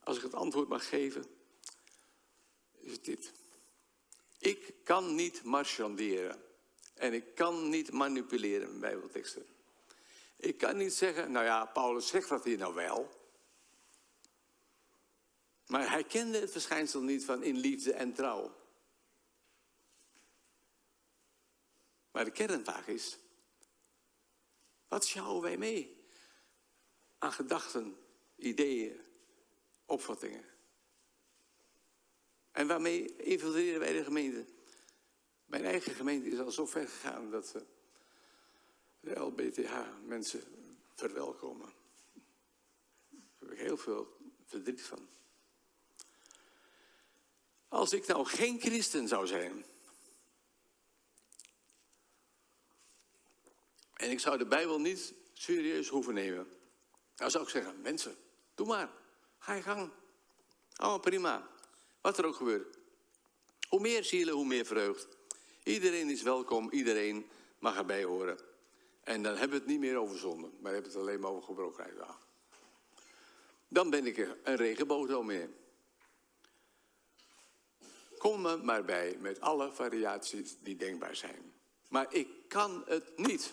Als 0.01 0.17
ik 0.17 0.23
het 0.23 0.35
antwoord 0.35 0.69
mag 0.69 0.89
geven, 0.89 1.25
is 2.79 2.93
het 2.93 3.05
dit. 3.05 3.33
Ik 4.39 4.75
kan 4.85 5.15
niet 5.15 5.43
marchanderen. 5.43 6.45
En 6.95 7.13
ik 7.13 7.35
kan 7.35 7.69
niet 7.69 7.93
manipuleren 7.93 8.71
met 8.71 8.81
bijbelteksten. 8.81 9.47
Ik 10.37 10.59
kan 10.59 10.77
niet 10.77 10.95
zeggen, 10.95 11.33
nou 11.33 11.45
ja, 11.45 11.65
Paulus 11.65 12.07
zegt 12.07 12.29
dat 12.29 12.45
hier 12.45 12.59
nou 12.59 12.75
wel. 12.75 13.16
Maar 15.67 15.91
hij 15.91 16.05
kende 16.05 16.39
het 16.39 16.51
verschijnsel 16.51 17.01
niet 17.01 17.25
van 17.25 17.43
in 17.43 17.57
liefde 17.57 17.93
en 17.93 18.13
trouw. 18.13 18.55
Maar 22.11 22.25
de 22.25 22.31
kernvraag 22.31 22.89
is, 22.89 23.19
wat 24.89 25.07
sjouwen 25.07 25.43
wij 25.43 25.57
mee 25.57 26.05
aan 27.19 27.33
gedachten, 27.33 27.97
ideeën, 28.37 29.01
opvattingen? 29.85 30.45
En 32.51 32.67
waarmee 32.67 33.17
infiltreren 33.17 33.81
wij 33.81 33.93
de 33.93 34.05
gemeente? 34.05 34.47
Mijn 35.45 35.65
eigen 35.65 35.95
gemeente 35.95 36.29
is 36.29 36.39
al 36.39 36.51
zo 36.51 36.67
ver 36.67 36.89
gegaan 36.89 37.31
dat 37.31 37.47
ze 37.47 37.67
de 39.01 39.15
LBTH-mensen 39.15 40.43
verwelkomen. 40.95 41.73
Daar 43.09 43.49
heb 43.49 43.51
ik 43.51 43.59
heel 43.59 43.77
veel 43.77 44.17
verdriet 44.45 44.83
van. 44.83 45.09
Als 47.69 47.93
ik 47.93 48.07
nou 48.07 48.27
geen 48.27 48.61
christen 48.61 49.09
zou 49.09 49.27
zijn. 49.27 49.65
En 53.95 54.11
ik 54.11 54.21
zou 54.21 54.39
de 54.39 54.47
Bijbel 54.47 54.81
niet 54.81 55.15
serieus 55.33 55.89
hoeven 55.89 56.15
nemen. 56.15 56.49
Dan 57.15 57.31
zou 57.31 57.45
ik 57.45 57.51
zeggen, 57.51 57.81
mensen, 57.81 58.17
doe 58.55 58.67
maar. 58.67 58.91
Ga 59.39 59.55
je 59.55 59.63
gang. 59.63 59.91
Allemaal 60.77 61.01
prima. 61.01 61.49
Wat 62.01 62.19
er 62.19 62.25
ook 62.25 62.37
gebeurt. 62.37 62.79
Hoe 63.69 63.81
meer 63.81 64.05
zielen, 64.05 64.35
hoe 64.35 64.47
meer 64.47 64.67
vreugd. 64.67 65.09
Iedereen 65.63 66.11
is 66.11 66.23
welkom, 66.23 66.71
iedereen 66.71 67.31
mag 67.59 67.77
erbij 67.77 68.05
horen. 68.05 68.39
En 69.03 69.23
dan 69.23 69.33
hebben 69.33 69.51
we 69.51 69.65
het 69.65 69.67
niet 69.67 69.81
meer 69.81 69.97
over 69.97 70.19
zonde, 70.19 70.51
maar 70.61 70.73
hebben 70.73 70.93
we 70.93 70.99
het 70.99 71.07
alleen 71.07 71.21
maar 71.21 71.31
over 71.31 71.43
gebrokenheid. 71.43 71.95
Dan 73.69 73.91
ben 73.91 74.07
ik 74.07 74.17
een 74.43 74.57
regenboogdominee. 74.57 75.49
Kom 78.19 78.47
er 78.47 78.65
maar 78.65 78.85
bij 78.85 79.17
met 79.21 79.41
alle 79.41 79.73
variaties 79.73 80.57
die 80.61 80.77
denkbaar 80.77 81.17
zijn. 81.17 81.53
Maar 81.89 82.15
ik 82.15 82.29
kan 82.49 82.85
het 82.87 83.19
niet. 83.19 83.53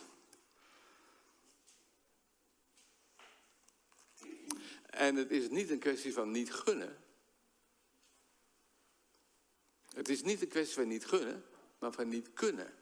En 4.86 5.16
het 5.16 5.32
is 5.32 5.50
niet 5.50 5.70
een 5.70 5.80
kwestie 5.80 6.14
van 6.14 6.32
niet 6.32 6.54
gunnen. 6.54 6.98
Het 9.94 10.10
is 10.10 10.22
niet 10.22 10.42
een 10.42 10.48
kwestie 10.48 10.76
van 10.76 10.88
niet 10.88 11.06
gunnen, 11.06 11.46
maar 11.80 11.92
van 11.92 12.08
niet 12.08 12.34
kunnen. 12.34 12.74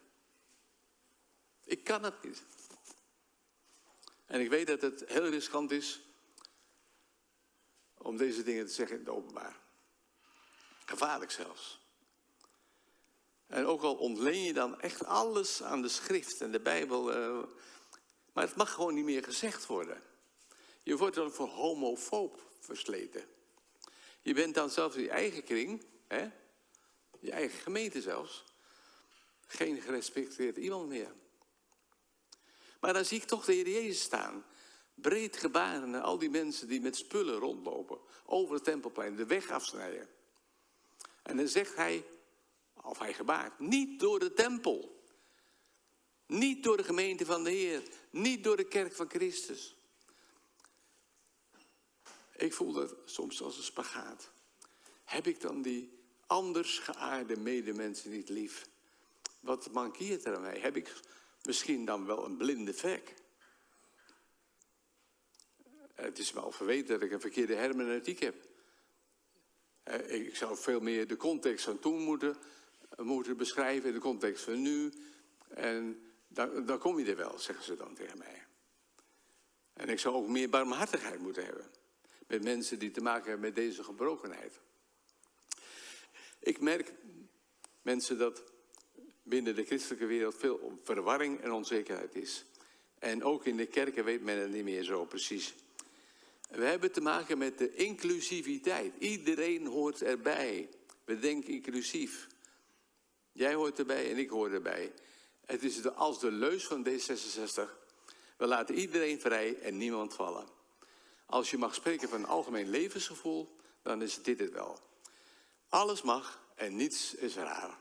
Ik 1.63 1.83
kan 1.83 2.03
het 2.03 2.23
niet. 2.23 2.43
En 4.25 4.41
ik 4.41 4.49
weet 4.49 4.67
dat 4.67 4.81
het 4.81 5.03
heel 5.07 5.27
riskant 5.27 5.71
is 5.71 6.01
om 7.97 8.17
deze 8.17 8.43
dingen 8.43 8.65
te 8.65 8.73
zeggen 8.73 8.95
in 8.95 9.05
het 9.05 9.13
openbaar. 9.13 9.60
Gevaarlijk 10.91 11.31
zelfs. 11.31 11.79
En 13.47 13.65
ook 13.65 13.81
al 13.81 13.95
ontleen 13.95 14.43
je 14.43 14.53
dan 14.53 14.81
echt 14.81 15.05
alles 15.05 15.63
aan 15.63 15.81
de 15.81 15.89
schrift 15.89 16.41
en 16.41 16.51
de 16.51 16.59
Bijbel, 16.59 17.17
uh, 17.17 17.43
maar 18.33 18.43
het 18.47 18.55
mag 18.55 18.71
gewoon 18.73 18.93
niet 18.93 19.03
meer 19.03 19.23
gezegd 19.23 19.65
worden. 19.65 20.01
Je 20.83 20.97
wordt 20.97 21.15
dan 21.15 21.31
voor 21.31 21.47
homofoob 21.47 22.51
versleten. 22.59 23.23
Je 24.21 24.33
bent 24.33 24.55
dan 24.55 24.69
zelfs 24.69 24.95
in 24.95 25.01
je 25.01 25.09
eigen 25.09 25.43
kring, 25.43 25.85
hè? 26.07 26.29
je 27.19 27.31
eigen 27.31 27.59
gemeente 27.59 28.01
zelfs, 28.01 28.43
geen 29.47 29.81
gerespecteerd 29.81 30.57
iemand 30.57 30.87
meer. 30.87 31.13
Maar 32.79 32.93
dan 32.93 33.05
zie 33.05 33.21
ik 33.21 33.27
toch 33.27 33.45
de 33.45 33.53
Heer 33.53 33.69
Jezus 33.69 34.01
staan. 34.01 34.45
Breed 34.93 35.37
gebaren 35.37 35.89
naar 35.89 36.01
al 36.01 36.17
die 36.17 36.29
mensen 36.29 36.67
die 36.67 36.81
met 36.81 36.95
spullen 36.95 37.39
rondlopen. 37.39 37.99
Over 38.25 38.55
het 38.55 38.63
tempelplein, 38.63 39.15
de 39.15 39.25
weg 39.25 39.49
afsnijden. 39.49 40.19
En 41.21 41.37
dan 41.37 41.47
zegt 41.47 41.75
hij, 41.75 42.05
of 42.81 42.99
hij 42.99 43.13
gebaart, 43.13 43.59
niet 43.59 43.99
door 43.99 44.19
de 44.19 44.33
tempel. 44.33 45.03
Niet 46.25 46.63
door 46.63 46.77
de 46.77 46.83
gemeente 46.83 47.25
van 47.25 47.43
de 47.43 47.49
Heer. 47.49 47.83
Niet 48.09 48.43
door 48.43 48.57
de 48.57 48.67
kerk 48.67 48.93
van 48.93 49.09
Christus. 49.09 49.75
Ik 52.35 52.53
voel 52.53 52.73
dat 52.73 52.95
soms 53.05 53.41
als 53.41 53.57
een 53.57 53.63
spagaat. 53.63 54.31
Heb 55.03 55.27
ik 55.27 55.41
dan 55.41 55.61
die 55.61 55.99
anders 56.25 56.79
geaarde 56.79 57.37
medemensen 57.37 58.11
niet 58.11 58.29
lief? 58.29 58.67
Wat 59.39 59.71
mankeert 59.71 60.25
er 60.25 60.35
aan 60.35 60.41
mij? 60.41 60.59
Heb 60.59 60.75
ik 60.75 60.93
misschien 61.43 61.85
dan 61.85 62.05
wel 62.05 62.25
een 62.25 62.37
blinde 62.37 62.73
vlek? 62.73 63.13
Het 65.93 66.19
is 66.19 66.31
wel 66.31 66.51
verweten 66.51 66.87
dat 66.87 67.01
ik 67.01 67.11
een 67.11 67.21
verkeerde 67.21 67.55
hermeneutiek 67.55 68.19
heb. 68.19 68.50
Ik 70.07 70.35
zou 70.35 70.57
veel 70.57 70.79
meer 70.79 71.07
de 71.07 71.17
context 71.17 71.65
van 71.65 71.79
toen 71.79 72.01
moeten, 72.01 72.37
moeten 72.97 73.37
beschrijven, 73.37 73.93
de 73.93 73.99
context 73.99 74.43
van 74.43 74.61
nu. 74.61 74.91
En 75.47 76.01
dan 76.65 76.79
kom 76.79 76.99
je 76.99 77.05
er 77.05 77.15
wel, 77.15 77.39
zeggen 77.39 77.65
ze 77.65 77.75
dan 77.75 77.95
tegen 77.95 78.17
mij. 78.17 78.43
En 79.73 79.89
ik 79.89 79.99
zou 79.99 80.15
ook 80.15 80.27
meer 80.27 80.49
barmhartigheid 80.49 81.19
moeten 81.19 81.45
hebben. 81.45 81.65
Met 82.27 82.43
mensen 82.43 82.79
die 82.79 82.91
te 82.91 83.01
maken 83.01 83.29
hebben 83.29 83.45
met 83.45 83.55
deze 83.55 83.83
gebrokenheid. 83.83 84.59
Ik 86.39 86.59
merk, 86.59 86.93
mensen, 87.81 88.17
dat 88.17 88.43
binnen 89.23 89.55
de 89.55 89.65
christelijke 89.65 90.05
wereld 90.05 90.35
veel 90.35 90.79
verwarring 90.83 91.41
en 91.41 91.51
onzekerheid 91.51 92.15
is. 92.15 92.45
En 92.99 93.23
ook 93.23 93.45
in 93.45 93.57
de 93.57 93.65
kerken 93.65 94.03
weet 94.03 94.21
men 94.21 94.37
het 94.37 94.51
niet 94.51 94.63
meer 94.63 94.83
zo 94.83 95.05
precies. 95.05 95.53
We 96.51 96.63
hebben 96.65 96.91
te 96.91 97.01
maken 97.01 97.37
met 97.37 97.57
de 97.57 97.75
inclusiviteit. 97.75 98.93
Iedereen 98.99 99.65
hoort 99.65 100.01
erbij. 100.01 100.69
We 101.05 101.19
denken 101.19 101.53
inclusief. 101.53 102.27
Jij 103.31 103.53
hoort 103.53 103.79
erbij 103.79 104.11
en 104.11 104.17
ik 104.17 104.29
hoor 104.29 104.51
erbij. 104.51 104.93
Het 105.45 105.63
is 105.63 105.81
de, 105.81 105.93
als 105.93 106.19
de 106.19 106.31
leus 106.31 106.67
van 106.67 106.87
D66. 106.87 107.79
We 108.37 108.47
laten 108.47 108.75
iedereen 108.75 109.19
vrij 109.19 109.59
en 109.59 109.77
niemand 109.77 110.13
vallen. 110.13 110.47
Als 111.25 111.51
je 111.51 111.57
mag 111.57 111.75
spreken 111.75 112.09
van 112.09 112.19
een 112.19 112.25
algemeen 112.25 112.69
levensgevoel, 112.69 113.55
dan 113.81 114.01
is 114.01 114.23
dit 114.23 114.39
het 114.39 114.51
wel. 114.51 114.79
Alles 115.69 116.01
mag 116.01 116.43
en 116.55 116.75
niets 116.75 117.15
is 117.15 117.35
raar. 117.35 117.77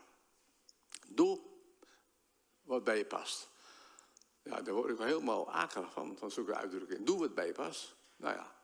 Doe 1.07 1.39
wat 2.63 2.83
bij 2.83 2.97
je 2.97 3.05
past. 3.05 3.49
Ja, 4.43 4.61
daar 4.61 4.73
word 4.73 4.89
ik 4.89 4.97
wel 4.97 5.07
helemaal 5.07 5.51
akelig 5.51 5.91
van, 5.91 6.17
van 6.17 6.31
zulke 6.31 6.55
uitdrukkingen. 6.55 7.05
Doe 7.05 7.19
wat 7.19 7.35
bij 7.35 7.45
je 7.45 7.53
past. 7.53 7.95
Nou 8.15 8.35
ja, 8.35 8.60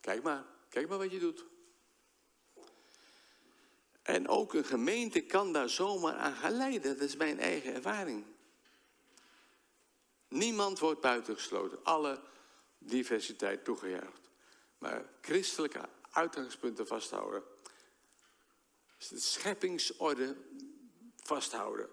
kijk 0.00 0.22
maar. 0.22 0.44
Kijk 0.68 0.88
maar 0.88 0.98
wat 0.98 1.10
je 1.10 1.18
doet. 1.18 1.44
En 4.02 4.28
ook 4.28 4.54
een 4.54 4.64
gemeente 4.64 5.20
kan 5.20 5.52
daar 5.52 5.68
zomaar 5.68 6.14
aan 6.14 6.34
gaan 6.34 6.56
leiden. 6.56 6.98
Dat 6.98 7.08
is 7.08 7.16
mijn 7.16 7.40
eigen 7.40 7.74
ervaring. 7.74 8.24
Niemand 10.28 10.78
wordt 10.78 11.00
buitengesloten. 11.00 11.84
Alle 11.84 12.20
diversiteit 12.78 13.64
toegejuicht. 13.64 14.30
Maar 14.78 15.04
christelijke 15.20 15.88
uitgangspunten 16.10 16.86
vasthouden. 16.86 17.42
De 19.08 19.20
scheppingsorde 19.20 20.36
vasthouden. 21.16 21.88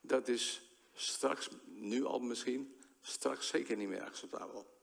Dat 0.00 0.28
is 0.28 0.62
straks, 0.94 1.48
nu 1.64 2.04
al 2.04 2.18
misschien, 2.18 2.80
straks 3.02 3.48
zeker 3.48 3.76
niet 3.76 3.88
meer 3.88 4.04
acceptabel. 4.04 4.79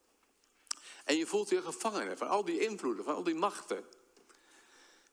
En 1.08 1.18
je 1.18 1.26
voelt 1.26 1.50
je 1.50 1.62
gevangen 1.62 2.18
van 2.18 2.28
al 2.28 2.46
die 2.46 2.60
invloeden, 2.60 3.04
van 3.04 3.16
al 3.16 3.24
die 3.24 3.36
machten. 3.36 3.86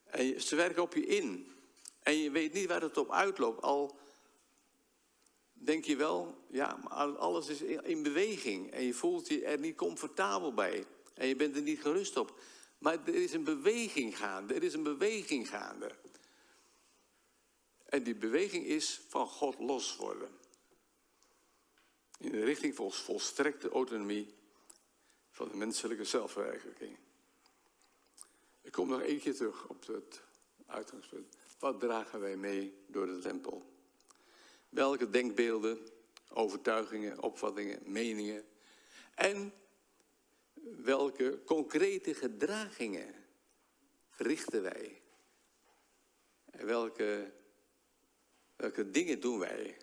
En 0.05 0.43
ze 0.43 0.57
werken 0.57 0.83
op 0.83 0.95
je 0.95 1.07
in. 1.07 1.53
En 2.03 2.19
je 2.19 2.31
weet 2.31 2.53
niet 2.53 2.69
waar 2.69 2.81
het 2.81 2.97
op 2.97 3.13
uitloopt. 3.13 3.63
Al 3.63 3.99
denk 5.53 5.85
je 5.85 5.97
wel, 5.97 6.45
ja, 6.51 6.79
maar 6.83 7.17
alles 7.17 7.49
is 7.49 7.61
in 7.63 8.03
beweging. 8.03 8.71
En 8.71 8.85
je 8.85 8.95
voelt 8.95 9.29
je 9.29 9.45
er 9.45 9.59
niet 9.59 9.77
comfortabel 9.77 10.55
bij. 10.55 10.87
En 11.15 11.29
je 11.29 11.37
bent 11.37 11.57
er 11.57 11.63
niet 11.63 11.81
gerust 11.81 12.17
op. 12.17 12.41
Maar 12.79 12.99
er 13.07 13.15
is 13.15 13.33
een 13.33 13.45
beweging 13.45 14.19
gaande. 14.19 14.55
Er 14.55 14.63
is 14.63 14.75
een 14.75 14.83
beweging 14.83 15.49
gaande. 15.49 15.91
En 17.85 18.03
die 18.03 18.15
beweging 18.15 18.67
is 18.67 19.01
van 19.09 19.27
God 19.27 19.59
los 19.59 19.97
worden. 19.97 20.29
In 22.19 22.31
de 22.31 22.45
richting 22.45 22.75
van 22.75 22.93
volstrekte 22.93 23.69
autonomie 23.69 24.35
van 25.35 25.49
de 25.49 25.57
menselijke 25.57 26.05
zelfverwerkelijking. 26.05 26.97
Ik 28.61 28.73
kom 28.73 28.89
nog 28.89 29.01
één 29.01 29.19
keer 29.21 29.35
terug 29.35 29.69
op 29.69 29.87
het 29.87 30.23
uitgangspunt. 30.67 31.37
Wat 31.59 31.81
dragen 31.81 32.21
wij 32.21 32.37
mee 32.37 32.85
door 32.87 33.07
de 33.07 33.19
tempel? 33.19 33.73
Welke 34.69 35.11
denkbeelden, 35.11 35.79
overtuigingen, 36.29 37.23
opvattingen, 37.23 37.81
meningen 37.85 38.45
en 39.15 39.53
welke 40.83 41.43
concrete 41.45 42.15
gedragingen 42.15 43.15
verrichten 44.11 44.63
wij? 44.63 45.03
En 46.51 46.67
welke, 46.67 47.33
welke 48.57 48.91
dingen 48.91 49.21
doen 49.21 49.39
wij? 49.39 49.77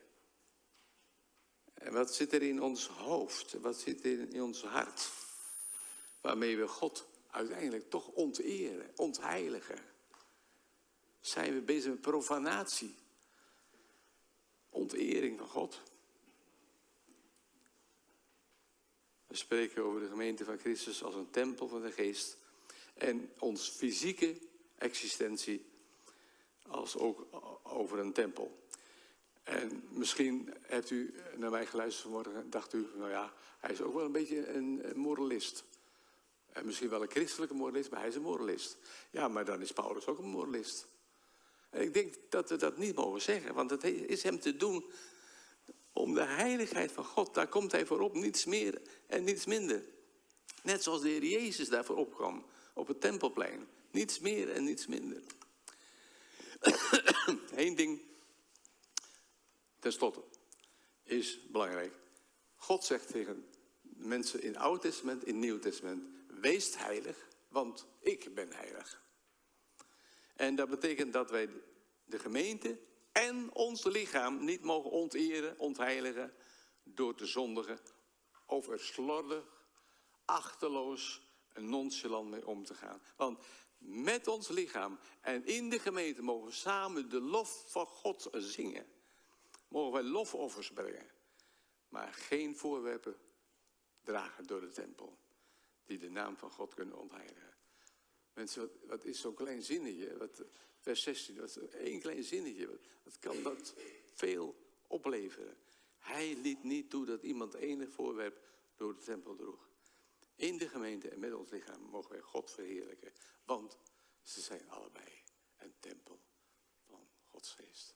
En 1.74 1.94
wat 1.94 2.16
zit 2.16 2.34
er 2.34 2.42
in 2.42 2.62
ons 2.62 2.88
hoofd? 2.88 3.54
Wat 3.54 3.80
zit 3.80 4.06
er 4.06 4.34
in 4.34 4.42
ons 4.42 4.64
hart? 4.64 5.30
Waarmee 6.22 6.58
we 6.58 6.68
God 6.68 7.08
uiteindelijk 7.28 7.90
toch 7.90 8.08
onteren, 8.08 8.92
ontheiligen. 8.96 9.80
Zijn 11.20 11.54
we 11.54 11.62
bezig 11.62 11.92
met 11.92 12.02
profanatie? 12.02 12.96
Ontering 14.70 15.38
van 15.38 15.48
God. 15.48 15.82
We 19.28 19.36
spreken 19.36 19.84
over 19.84 20.00
de 20.00 20.08
gemeente 20.08 20.44
van 20.44 20.58
Christus 20.58 21.04
als 21.04 21.16
een 21.16 21.30
tempel 21.30 21.68
van 21.68 21.82
de 21.82 21.92
geest. 21.92 22.38
En 22.94 23.32
ons 23.40 23.70
fysieke 23.70 24.38
existentie 24.76 25.66
als 26.68 26.98
ook 26.98 27.28
over 27.64 28.00
een 28.00 28.14
tempel. 28.14 28.60
En 29.44 29.84
misschien 29.90 30.54
hebt 30.62 30.90
u 30.90 31.14
naar 31.36 31.52
mij 31.52 31.66
geluisterd 31.66 32.04
vanmorgen 32.04 32.36
en 32.36 32.50
dacht 32.50 32.74
u, 32.74 32.88
nou 32.96 33.10
ja, 33.10 33.34
hij 33.60 33.72
is 33.72 33.82
ook 33.82 33.94
wel 33.94 34.06
een 34.06 34.12
beetje 34.12 34.48
een 34.48 34.82
moralist. 34.96 35.64
En 36.52 36.66
misschien 36.66 36.90
wel 36.90 37.02
een 37.02 37.12
christelijke 37.12 37.54
moralist, 37.54 37.90
maar 37.90 38.00
hij 38.00 38.10
is 38.10 38.16
een 38.16 38.22
moralist. 38.22 38.78
Ja, 39.12 39.28
maar 39.28 39.46
dan 39.46 39.62
is 39.62 39.72
Paulus 39.72 40.06
ook 40.06 40.18
een 40.18 40.26
moralist. 40.26 40.88
En 41.70 41.82
ik 41.82 41.94
denk 41.94 42.16
dat 42.30 42.50
we 42.50 42.56
dat 42.56 42.78
niet 42.78 42.96
mogen 42.96 43.22
zeggen, 43.22 43.54
want 43.54 43.70
het 43.70 43.84
is 43.84 44.24
hem 44.24 44.40
te 44.40 44.58
doen 44.58 44.86
om 45.94 46.14
de 46.14 46.24
heiligheid 46.24 46.92
van 46.92 47.06
God. 47.06 47.34
Daar 47.34 47.48
komt 47.48 47.72
hij 47.72 47.86
voor 47.86 48.00
op, 48.00 48.14
niets 48.14 48.46
meer 48.46 48.82
en 49.08 49.24
niets 49.24 49.46
minder. 49.46 49.84
Net 50.64 50.84
zoals 50.84 51.02
de 51.02 51.10
Heer 51.10 51.24
Jezus 51.24 51.70
daarvoor 51.70 51.96
opkwam 51.96 52.46
op 52.74 52.88
het 52.88 53.02
tempelplein. 53.02 53.68
Niets 53.92 54.20
meer 54.20 54.52
en 54.52 54.64
niets 54.64 54.88
minder. 54.88 55.22
Eén 57.56 57.76
ding, 57.76 58.02
ten 59.80 59.94
slotte, 59.94 60.24
is 61.04 61.40
belangrijk. 61.52 61.94
God 62.56 62.84
zegt 62.84 63.12
tegen 63.12 63.46
mensen 63.82 64.42
in 64.42 64.48
het 64.48 64.62
Oude 64.62 64.82
Testament, 64.82 65.24
in 65.26 65.34
het 65.34 65.44
Nieuw 65.44 65.60
Testament: 65.60 66.04
Wees 66.42 66.78
heilig, 66.78 67.28
want 67.48 67.88
ik 68.00 68.36
ben 68.36 68.54
heilig. 68.54 69.04
En 70.36 70.56
dat 70.56 70.70
betekent 70.70 71.14
dat 71.14 71.30
wij 71.30 71.50
de 72.06 72.20
gemeente 72.20 72.80
en 73.12 73.54
ons 73.54 73.84
lichaam 73.84 74.46
niet 74.46 74.64
mogen 74.64 74.92
onteren, 74.92 75.60
ontheiligen 75.60 76.34
door 76.84 77.16
te 77.16 77.26
zondigen 77.26 77.80
of 78.46 78.68
er 78.68 78.80
slordig, 78.80 79.44
achterloos 80.26 81.22
en 81.54 81.70
nonchalant 81.70 82.30
mee 82.30 82.48
om 82.48 82.66
te 82.66 82.74
gaan. 82.74 83.02
Want 83.16 83.44
met 83.78 84.28
ons 84.28 84.48
lichaam 84.48 85.00
en 85.22 85.46
in 85.46 85.70
de 85.70 85.80
gemeente 85.80 86.22
mogen 86.22 86.48
we 86.48 86.54
samen 86.54 87.10
de 87.10 87.22
lof 87.22 87.64
van 87.68 87.86
God 87.86 88.28
zingen. 88.32 88.86
Mogen 89.68 89.94
wij 89.94 90.04
lofoffers 90.04 90.72
brengen. 90.72 91.12
Maar 91.90 92.14
geen 92.14 92.58
voorwerpen 92.58 93.18
dragen 94.04 94.48
door 94.48 94.62
de 94.62 94.72
tempel. 94.72 95.18
Die 95.92 96.00
de 96.00 96.10
naam 96.10 96.38
van 96.38 96.52
God 96.52 96.74
kunnen 96.74 96.98
ontheiligen. 96.98 97.54
Mensen, 98.34 98.72
wat, 98.84 99.06
is 99.06 99.20
zo'n 99.20 99.34
klein 99.34 99.64
zinnetje? 99.64 100.18
Wat, 100.18 100.44
vers 100.80 101.04
16, 101.04 101.40
wat, 101.40 101.56
één 101.56 102.00
klein 102.00 102.24
zinnetje. 102.24 102.68
Wat, 102.68 102.80
wat 103.04 103.20
kan 103.20 103.44
dat 103.44 103.74
veel 104.14 104.56
opleveren? 104.88 105.58
Hij 105.98 106.36
liet 106.36 106.64
niet 106.64 106.90
toe 106.90 107.06
dat 107.06 107.24
iemand 107.24 107.54
enig 107.54 107.90
voorwerp 107.92 108.48
door 108.76 108.96
de 108.96 109.02
tempel 109.02 109.36
droeg. 109.36 109.70
In 110.36 110.58
de 110.58 110.70
gemeente 110.70 111.10
en 111.10 111.20
met 111.20 111.34
ons 111.34 111.50
lichaam 111.50 111.82
mogen 111.82 112.12
wij 112.12 112.22
God 112.22 112.52
verheerlijken. 112.52 113.14
Want 113.46 113.78
ze 114.22 114.42
zijn 114.42 114.70
allebei 114.70 115.24
een 115.58 115.74
tempel 115.80 116.22
van 116.88 117.10
Gods 117.24 117.54
geest. 117.54 117.96